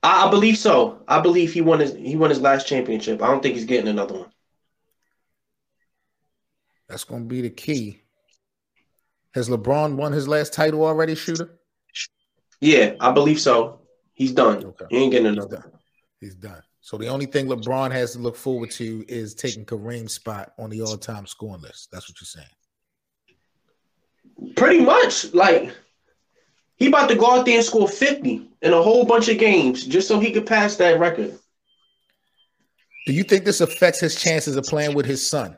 I, 0.02 0.28
I 0.28 0.30
believe 0.30 0.58
so. 0.58 1.04
I 1.08 1.20
believe 1.20 1.54
he 1.54 1.62
won 1.62 1.80
his 1.80 1.94
he 1.94 2.16
won 2.16 2.30
his 2.30 2.42
last 2.42 2.68
championship. 2.68 3.22
I 3.22 3.28
don't 3.28 3.42
think 3.42 3.56
he's 3.56 3.66
getting 3.66 3.88
another 3.88 4.16
one. 4.16 4.30
That's 6.90 7.04
going 7.04 7.24
to 7.24 7.28
be 7.28 7.42
the 7.42 7.50
key. 7.50 8.02
Has 9.34 9.50
LeBron 9.50 9.96
won 9.96 10.12
his 10.12 10.28
last 10.28 10.54
title 10.54 10.86
already, 10.86 11.16
shooter? 11.16 11.58
Yeah, 12.62 12.94
I 13.00 13.12
believe 13.12 13.40
so. 13.40 13.82
He's 14.14 14.32
done. 14.32 14.64
Okay. 14.64 14.86
He 14.90 14.98
ain't 14.98 15.12
getting 15.12 15.28
another. 15.28 15.58
He's 15.58 15.64
done. 15.64 15.72
He's 16.20 16.36
done. 16.36 16.64
So 16.84 16.98
the 16.98 17.08
only 17.08 17.26
thing 17.28 17.48
LeBron 17.48 17.94
has 17.94 18.12
to 18.12 18.20
look 18.20 18.36
forward 18.36 18.70
to 18.72 19.06
is 19.08 19.34
taking 19.34 19.64
Kareem's 19.66 20.12
spot 20.12 20.52
on 20.60 20.70
the 20.70 20.82
all-time 20.82 21.26
scoring 21.26 21.62
list. 21.62 21.88
That's 21.94 22.10
what 22.10 22.20
you're 22.20 22.26
saying. 22.26 22.46
Pretty 24.58 24.82
much, 24.82 25.34
like 25.34 25.74
he 26.76 26.88
about 26.88 27.08
to 27.08 27.16
go 27.16 27.40
out 27.40 27.46
there 27.46 27.56
and 27.56 27.64
score 27.64 27.88
50 27.88 28.50
in 28.62 28.74
a 28.74 28.82
whole 28.82 29.06
bunch 29.06 29.30
of 29.30 29.38
games 29.38 29.86
just 29.86 30.10
so 30.10 30.20
he 30.20 30.34
could 30.34 30.46
pass 30.46 30.76
that 30.76 31.00
record. 31.00 31.40
Do 33.06 33.14
you 33.14 33.24
think 33.24 33.46
this 33.46 33.62
affects 33.62 34.02
his 34.02 34.22
chances 34.22 34.58
of 34.58 34.66
playing 34.66 34.94
with 34.94 35.06
his 35.06 35.26
son? 35.26 35.56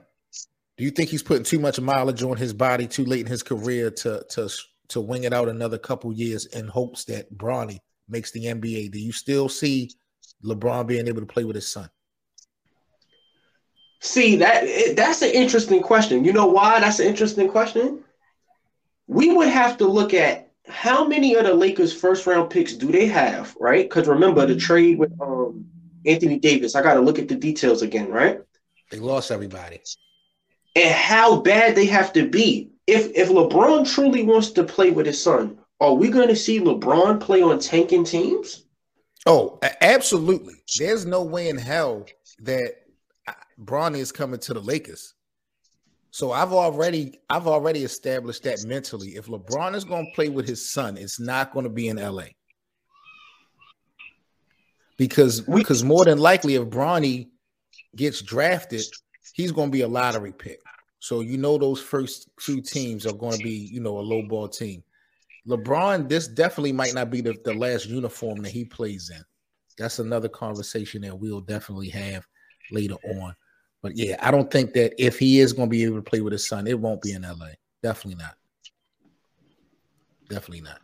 Do 0.77 0.83
you 0.83 0.91
think 0.91 1.09
he's 1.09 1.23
putting 1.23 1.43
too 1.43 1.59
much 1.59 1.79
mileage 1.79 2.21
on 2.21 2.38
his 2.38 2.53
body 2.53 2.85
too 2.85 3.05
late 3.05 3.21
in 3.21 3.31
his 3.31 3.41
career 3.41 3.89
to 3.89 4.23
to 4.29 4.47
to 4.89 5.01
wing 5.01 5.23
it 5.23 5.33
out 5.33 5.49
another 5.49 5.79
couple 5.79 6.13
years 6.13 6.45
in 6.45 6.67
hopes 6.67 7.03
that 7.05 7.35
Bronny 7.35 7.79
makes 8.07 8.29
the 8.29 8.45
NBA? 8.45 8.91
Do 8.91 8.99
you 8.99 9.11
still 9.11 9.49
see 9.49 9.89
LeBron 10.45 10.88
being 10.88 11.08
able 11.08 11.21
to 11.21 11.27
play 11.27 11.43
with 11.43 11.55
his 11.55 11.71
son? 11.71 11.89
See 13.99 14.36
that 14.36 14.95
that's 14.95 15.21
an 15.21 15.31
interesting 15.31 15.81
question. 15.81 16.23
You 16.23 16.34
know 16.34 16.45
why 16.45 16.79
that's 16.79 16.99
an 16.99 17.08
interesting 17.08 17.49
question? 17.49 18.03
We 19.08 19.34
would 19.34 19.47
have 19.47 19.77
to 19.77 19.88
look 19.88 20.13
at 20.13 20.51
how 20.67 21.08
many 21.08 21.36
of 21.36 21.45
the 21.45 21.53
Lakers' 21.53 21.93
first 21.93 22.25
round 22.25 22.49
picks 22.49 22.73
do 22.73 22.91
they 22.91 23.08
have, 23.08 23.55
right? 23.60 23.88
Because 23.88 24.08
remember 24.08 24.45
the 24.45 24.55
trade 24.55 24.97
with 24.97 25.12
um, 25.21 25.65
Anthony 26.05 26.39
Davis. 26.39 26.75
I 26.75 26.81
got 26.81 26.95
to 26.95 27.01
look 27.01 27.19
at 27.19 27.27
the 27.27 27.36
details 27.36 27.81
again, 27.81 28.10
right? 28.10 28.41
They 28.91 28.99
lost 28.99 29.31
everybody. 29.31 29.81
And 30.75 30.93
how 30.93 31.41
bad 31.41 31.75
they 31.75 31.86
have 31.86 32.13
to 32.13 32.27
be. 32.27 32.71
If 32.88 33.12
if 33.15 33.29
LeBron 33.29 33.91
truly 33.91 34.23
wants 34.23 34.51
to 34.51 34.63
play 34.63 34.91
with 34.91 35.08
his 35.08 35.21
son, 35.21 35.58
are 35.79 35.93
we 35.93 36.10
going 36.10 36.27
to 36.27 36.36
see 36.36 36.60
LeBron 36.60 37.19
play 37.19 37.41
on 37.41 37.60
tanking 37.60 38.03
teams? 38.03 38.64
Oh, 39.25 39.60
absolutely. 39.82 40.56
There's 40.78 41.06
no 41.06 41.23
way 41.23 41.49
in 41.49 41.58
hell 41.58 42.06
that 42.39 42.75
uh, 43.28 43.34
Bronny 43.63 43.97
is 43.97 44.12
coming 44.12 44.39
to 44.41 44.54
the 44.54 44.60
Lakers. 44.60 45.13
So 46.12 46.32
I've 46.32 46.54
already 46.54 47.19
I've 47.30 47.47
already 47.47 47.84
established 47.84 48.43
that 48.43 48.63
mentally. 48.65 49.17
If 49.17 49.25
LeBron 49.25 49.75
is 49.75 49.84
going 49.84 50.06
to 50.06 50.12
play 50.15 50.30
with 50.30 50.47
his 50.47 50.71
son, 50.71 50.95
it's 50.95 51.19
not 51.19 51.51
going 51.51 51.65
to 51.65 51.69
be 51.69 51.89
in 51.89 51.97
LA. 51.97 52.28
Because 54.97 55.41
because 55.41 55.84
more 55.84 56.06
than 56.06 56.19
likely 56.19 56.56
if 56.56 56.63
Bronny 56.69 57.30
gets 57.97 58.21
drafted, 58.21 58.84
he's 59.34 59.51
going 59.51 59.67
to 59.67 59.73
be 59.73 59.82
a 59.82 59.88
lottery 59.88 60.32
pick. 60.32 60.62
So 60.99 61.19
you 61.19 61.38
know 61.38 61.58
those 61.58 61.82
first 61.82 62.30
two 62.39 62.62
teams 62.62 63.06
are 63.06 63.13
going 63.13 63.38
to 63.38 63.43
be, 63.43 63.69
you 63.71 63.82
know, 63.82 63.97
a 63.97 63.99
low 63.99 64.21
ball 64.23 64.47
team. 64.47 64.84
LeBron, 65.47 66.10
this 66.10 66.27
definitely 66.27 66.71
might 66.71 66.93
not 66.93 67.10
be 67.10 67.21
the, 67.21 67.36
the 67.45 67.53
last 67.53 67.86
uniform 67.86 68.41
that 68.41 68.51
he 68.51 68.65
plays 68.65 69.12
in. 69.15 69.23
That's 69.77 69.99
another 69.99 70.29
conversation 70.29 71.01
that 71.01 71.17
we'll 71.17 71.41
definitely 71.41 71.89
have 71.89 72.25
later 72.71 72.95
on. 73.19 73.36
But 73.84 73.95
yeah, 73.95 74.17
I 74.19 74.31
don't 74.31 74.49
think 74.49 74.73
that 74.73 74.93
if 74.97 75.19
he 75.19 75.39
is 75.39 75.53
going 75.53 75.69
to 75.69 75.71
be 75.71 75.84
able 75.84 75.97
to 75.97 76.01
play 76.01 76.21
with 76.21 76.34
his 76.34 76.47
son, 76.47 76.65
it 76.65 76.79
won't 76.79 77.01
be 77.01 77.12
in 77.12 77.21
LA. 77.21 77.49
Definitely 77.84 78.23
not. 78.23 78.36
Definitely 80.29 80.62
not. 80.62 80.79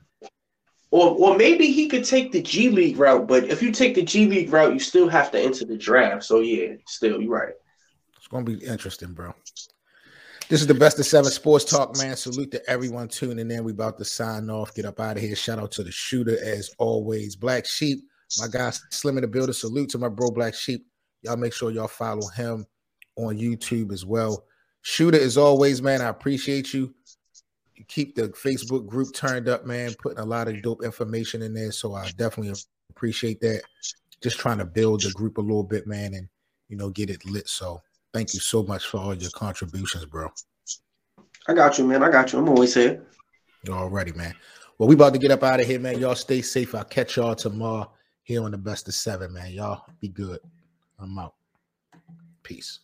Or, 0.92 1.10
or 1.12 1.38
maybe 1.38 1.72
he 1.72 1.88
could 1.88 2.04
take 2.04 2.32
the 2.32 2.42
G 2.42 2.70
League 2.70 2.98
route, 2.98 3.28
but 3.28 3.46
if 3.46 3.64
you 3.64 3.72
take 3.72 3.96
the 3.96 4.04
G 4.04 4.28
League 4.28 4.52
route, 4.52 4.74
you 4.74 4.80
still 4.80 5.08
have 5.08 5.32
to 5.32 5.40
enter 5.40 5.66
the 5.66 5.78
draft. 5.78 6.24
So 6.26 6.42
yeah, 6.42 6.74
still, 6.86 7.22
you're 7.22 7.32
right. 7.32 7.54
It's 8.18 8.28
gonna 8.28 8.44
be 8.44 8.64
interesting, 8.66 9.14
bro. 9.14 9.34
This 10.52 10.60
is 10.60 10.68
the 10.68 10.74
best 10.74 11.00
of 11.00 11.06
seven 11.06 11.32
sports 11.32 11.64
talk, 11.64 11.98
man. 11.98 12.18
Salute 12.18 12.52
to 12.52 12.70
everyone 12.70 13.08
tuning 13.08 13.50
in. 13.50 13.64
We 13.64 13.72
about 13.72 13.98
to 14.00 14.04
sign 14.04 14.50
off, 14.50 14.76
get 14.76 14.84
up 14.84 15.00
out 15.00 15.16
of 15.16 15.24
here. 15.24 15.34
Shout 15.34 15.60
out 15.60 15.72
to 15.72 15.82
the 15.82 15.94
shooter 15.94 16.38
as 16.44 16.70
always. 16.78 17.38
Black 17.38 17.66
Sheep, 17.66 18.00
my 18.38 18.50
guy 18.50 18.70
Slim 18.90 19.18
in 19.18 19.22
the 19.22 19.30
building. 19.30 19.54
Salute 19.54 19.88
to 19.92 19.98
my 19.98 20.10
bro 20.10 20.30
Black 20.30 20.54
Sheep. 20.54 20.86
Y'all 21.22 21.38
make 21.38 21.54
sure 21.54 21.72
y'all 21.72 21.88
follow 21.88 22.28
him 22.36 22.66
on 23.16 23.38
YouTube 23.38 23.94
as 23.94 24.06
well. 24.06 24.44
Shooter, 24.82 25.22
as 25.22 25.38
always, 25.38 25.82
man, 25.82 26.02
I 26.02 26.10
appreciate 26.10 26.74
you. 26.74 26.94
You 27.76 27.86
keep 27.86 28.16
the 28.16 28.28
Facebook 28.28 28.86
group 28.86 29.14
turned 29.14 29.48
up, 29.48 29.66
man, 29.66 29.94
putting 30.04 30.20
a 30.20 30.26
lot 30.26 30.50
of 30.50 30.62
dope 30.62 30.84
information 30.84 31.44
in 31.44 31.54
there. 31.54 31.72
So 31.72 31.96
I 31.96 32.12
definitely 32.18 32.60
appreciate 32.90 33.40
that. 33.40 33.62
Just 34.22 34.38
trying 34.38 34.58
to 34.58 34.66
build 34.66 35.04
the 35.04 35.12
group 35.12 35.38
a 35.38 35.42
little 35.42 35.64
bit, 35.64 35.88
man, 35.88 36.14
and 36.14 36.28
you 36.68 36.76
know, 36.76 36.90
get 36.90 37.10
it 37.10 37.26
lit. 37.26 37.48
So 37.48 37.82
thank 38.14 38.34
you 38.34 38.40
so 38.40 38.64
much 38.64 38.88
for 38.88 38.98
all 38.98 39.14
your 39.14 39.32
contributions, 39.32 40.06
bro. 40.06 40.30
I 41.48 41.54
got 41.54 41.78
you, 41.78 41.86
man. 41.86 42.04
I 42.04 42.10
got 42.10 42.32
you. 42.34 42.40
I'm 42.40 42.50
always 42.50 42.74
here. 42.74 43.04
You're 43.64 43.78
already, 43.78 44.12
man. 44.14 44.36
Well, 44.78 44.88
we 44.88 44.96
about 44.96 45.14
to 45.14 45.20
get 45.20 45.32
up 45.32 45.44
out 45.44 45.60
of 45.60 45.68
here, 45.68 45.80
man. 45.80 46.00
Y'all 46.00 46.16
stay 46.16 46.42
safe. 46.42 46.74
I'll 46.74 46.84
catch 46.84 47.18
y'all 47.18 47.36
tomorrow 47.36 47.92
here 48.24 48.44
on 48.44 48.52
the 48.52 48.58
best 48.58 48.88
of 48.88 48.94
seven, 48.94 49.34
man. 49.34 49.52
Y'all 49.52 49.86
be 50.00 50.08
good. 50.08 50.40
I'm 51.00 51.18
out. 51.20 51.36
Peace. 52.44 52.80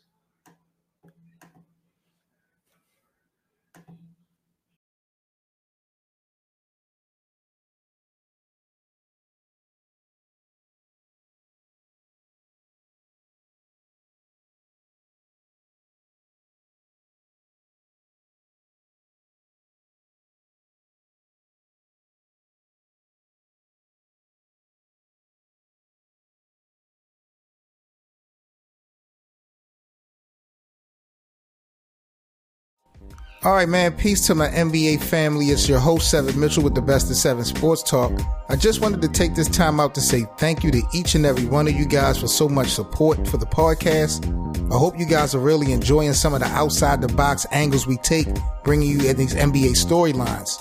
All 33.43 33.54
right, 33.54 33.69
man. 33.69 33.95
Peace 33.95 34.26
to 34.28 34.36
my 34.36 34.47
NBA 34.47 35.00
family. 35.00 35.47
It's 35.47 35.69
your 35.69 35.78
host, 35.78 36.10
Seven 36.10 36.39
Mitchell, 36.39 36.63
with 36.63 36.73
the 36.73 36.82
best 36.82 37.12
of 37.12 37.17
seven 37.17 37.45
sports 37.45 37.84
talk. 37.84 38.12
I 38.50 38.56
just 38.56 38.82
wanted 38.82 39.00
to 39.04 39.08
take 39.08 39.36
this 39.36 39.47
time 39.47 39.80
out 39.80 39.93
to 39.93 40.02
say 40.02 40.26
thank 40.39 40.63
you 40.63 40.71
to 40.71 40.82
each 40.91 41.13
and 41.13 41.23
every 41.23 41.45
one 41.45 41.67
of 41.67 41.73
you 41.73 41.86
guys 41.86 42.17
for 42.17 42.28
so 42.28 42.50
much 42.50 42.69
support 42.69 43.28
for 43.28 43.38
the 43.38 43.45
podcast. 43.45 44.26
I 44.73 44.78
hope 44.78 44.97
you 44.97 45.06
guys 45.06 45.36
are 45.36 45.39
really 45.39 45.71
enjoying 45.71 46.13
some 46.13 46.34
of 46.34 46.39
the 46.39 46.47
outside 46.47 47.00
the 47.00 47.10
box 47.10 47.45
angles 47.52 47.86
we 47.86 47.97
take, 47.97 48.28
bringing 48.63 48.89
you 48.89 49.13
these 49.13 49.36
NBA 49.36 49.73
storylines. 49.78 50.58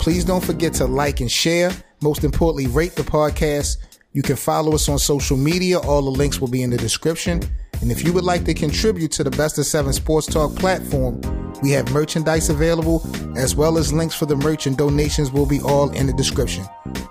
Please 0.00 0.24
don't 0.24 0.44
forget 0.44 0.74
to 0.74 0.86
like 0.86 1.20
and 1.20 1.30
share. 1.30 1.70
Most 2.02 2.24
importantly, 2.24 2.66
rate 2.66 2.96
the 2.96 3.02
podcast. 3.02 3.76
You 4.12 4.22
can 4.22 4.36
follow 4.36 4.74
us 4.74 4.88
on 4.88 4.98
social 4.98 5.36
media. 5.36 5.78
All 5.78 6.02
the 6.02 6.10
links 6.10 6.40
will 6.40 6.48
be 6.48 6.64
in 6.64 6.70
the 6.70 6.76
description. 6.76 7.40
And 7.80 7.92
if 7.92 8.04
you 8.04 8.12
would 8.14 8.24
like 8.24 8.44
to 8.46 8.54
contribute 8.54 9.12
to 9.12 9.22
the 9.22 9.30
Best 9.30 9.58
of 9.58 9.66
Seven 9.66 9.92
Sports 9.92 10.26
Talk 10.26 10.56
platform, 10.56 11.20
we 11.62 11.70
have 11.70 11.90
merchandise 11.92 12.48
available 12.48 13.02
as 13.36 13.54
well 13.54 13.78
as 13.78 13.92
links 13.92 14.14
for 14.14 14.26
the 14.26 14.36
merch 14.36 14.66
and 14.66 14.76
donations 14.76 15.30
will 15.32 15.46
be 15.46 15.60
all 15.60 15.90
in 15.90 16.06
the 16.06 16.12
description. 16.12 16.64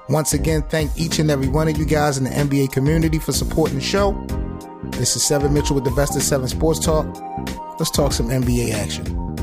Once 0.10 0.34
again, 0.34 0.62
thank 0.64 0.92
each 0.98 1.20
and 1.20 1.32
every 1.32 1.48
one 1.48 1.68
of 1.68 1.78
you 1.78 1.86
guys 1.86 2.18
in 2.18 2.24
the 2.26 2.30
NBA 2.30 2.72
community 2.72 3.20
for 3.20 3.32
supporting 3.32 3.76
the 3.76 3.84
show. 3.84 4.12
This 4.92 5.16
is 5.16 5.26
Seven 5.26 5.54
Mitchell 5.54 5.76
with 5.76 5.84
the 5.84 5.92
Best 5.92 6.16
of 6.16 6.22
Seven 6.22 6.48
Sports 6.48 6.80
Talk. 6.80 7.06
Let's 7.80 7.92
talk 7.92 8.12
some 8.12 8.30
NBA 8.30 8.74
action. 8.74 9.35